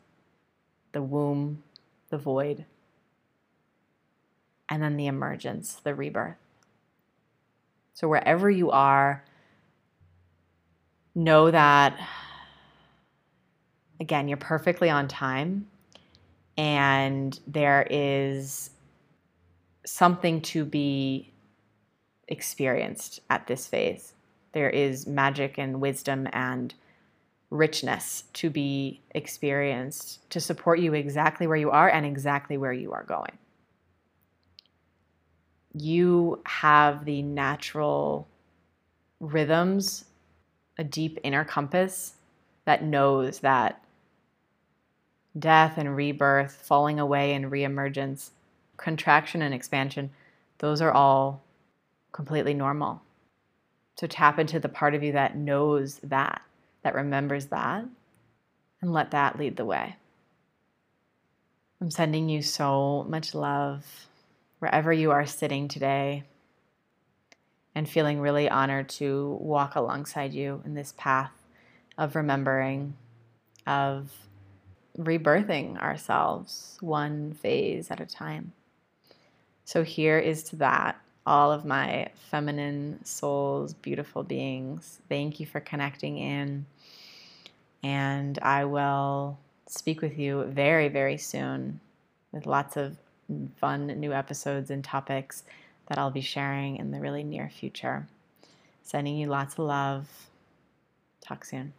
the 0.92 1.02
womb, 1.02 1.62
the 2.08 2.16
void, 2.18 2.64
and 4.70 4.82
then 4.82 4.96
the 4.96 5.08
emergence, 5.08 5.74
the 5.74 5.94
rebirth. 5.94 6.36
So, 7.92 8.08
wherever 8.08 8.48
you 8.50 8.70
are, 8.70 9.24
know 11.14 11.50
that 11.50 11.98
again, 14.00 14.26
you're 14.26 14.36
perfectly 14.38 14.90
on 14.90 15.06
time 15.06 15.66
and 16.56 17.38
there 17.46 17.86
is 17.90 18.70
something 19.84 20.40
to 20.40 20.64
be 20.64 21.32
experienced 22.28 23.20
at 23.30 23.46
this 23.46 23.66
phase. 23.66 24.14
There 24.52 24.70
is 24.70 25.06
magic 25.06 25.58
and 25.58 25.80
wisdom 25.80 26.26
and 26.32 26.74
richness 27.50 28.24
to 28.32 28.48
be 28.48 29.00
experienced 29.12 30.28
to 30.30 30.40
support 30.40 30.78
you 30.78 30.94
exactly 30.94 31.46
where 31.46 31.56
you 31.56 31.70
are 31.70 31.88
and 31.88 32.06
exactly 32.06 32.56
where 32.56 32.72
you 32.72 32.92
are 32.92 33.04
going. 33.04 33.36
You 35.74 36.40
have 36.46 37.04
the 37.04 37.22
natural 37.22 38.28
rhythms, 39.20 40.04
a 40.78 40.84
deep 40.84 41.18
inner 41.22 41.44
compass 41.44 42.14
that 42.64 42.84
knows 42.84 43.40
that 43.40 43.82
death 45.38 45.78
and 45.78 45.96
rebirth, 45.96 46.52
falling 46.52 46.98
away 46.98 47.32
and 47.34 47.46
reemergence, 47.46 48.30
contraction 48.76 49.42
and 49.42 49.54
expansion, 49.54 50.10
those 50.58 50.80
are 50.80 50.92
all 50.92 51.42
completely 52.12 52.54
normal. 52.54 53.02
So 53.96 54.06
tap 54.06 54.38
into 54.38 54.58
the 54.58 54.68
part 54.68 54.94
of 54.94 55.02
you 55.02 55.12
that 55.12 55.36
knows 55.36 55.98
that, 56.02 56.42
that 56.82 56.94
remembers 56.94 57.46
that, 57.46 57.84
and 58.80 58.92
let 58.92 59.10
that 59.10 59.38
lead 59.38 59.56
the 59.56 59.64
way. 59.64 59.96
I'm 61.80 61.90
sending 61.90 62.28
you 62.28 62.42
so 62.42 63.06
much 63.08 63.34
love 63.34 63.86
wherever 64.58 64.92
you 64.92 65.10
are 65.10 65.26
sitting 65.26 65.68
today 65.68 66.24
and 67.74 67.88
feeling 67.88 68.20
really 68.20 68.48
honored 68.48 68.88
to 68.88 69.38
walk 69.40 69.76
alongside 69.76 70.34
you 70.34 70.62
in 70.64 70.74
this 70.74 70.92
path 70.96 71.32
of 71.96 72.16
remembering, 72.16 72.94
of 73.66 74.10
rebirthing 74.98 75.78
ourselves 75.78 76.76
one 76.80 77.32
phase 77.34 77.90
at 77.90 78.00
a 78.00 78.06
time. 78.06 78.52
So 79.64 79.82
here 79.84 80.18
is 80.18 80.42
to 80.44 80.56
that, 80.56 81.00
all 81.26 81.52
of 81.52 81.64
my 81.64 82.08
feminine 82.30 83.04
souls, 83.04 83.74
beautiful 83.74 84.22
beings. 84.22 84.98
Thank 85.08 85.38
you 85.38 85.46
for 85.46 85.60
connecting 85.60 86.18
in. 86.18 86.66
And 87.82 88.38
I 88.42 88.64
will 88.64 89.38
speak 89.66 90.02
with 90.02 90.18
you 90.18 90.44
very, 90.44 90.88
very 90.88 91.16
soon 91.16 91.80
with 92.32 92.46
lots 92.46 92.76
of 92.76 92.96
fun 93.56 93.86
new 93.86 94.12
episodes 94.12 94.70
and 94.70 94.82
topics 94.82 95.44
that 95.86 95.98
I'll 95.98 96.10
be 96.10 96.20
sharing 96.20 96.76
in 96.76 96.90
the 96.90 97.00
really 97.00 97.22
near 97.22 97.48
future. 97.48 98.08
Sending 98.82 99.16
you 99.16 99.28
lots 99.28 99.54
of 99.54 99.60
love. 99.60 100.08
Talk 101.20 101.44
soon. 101.44 101.72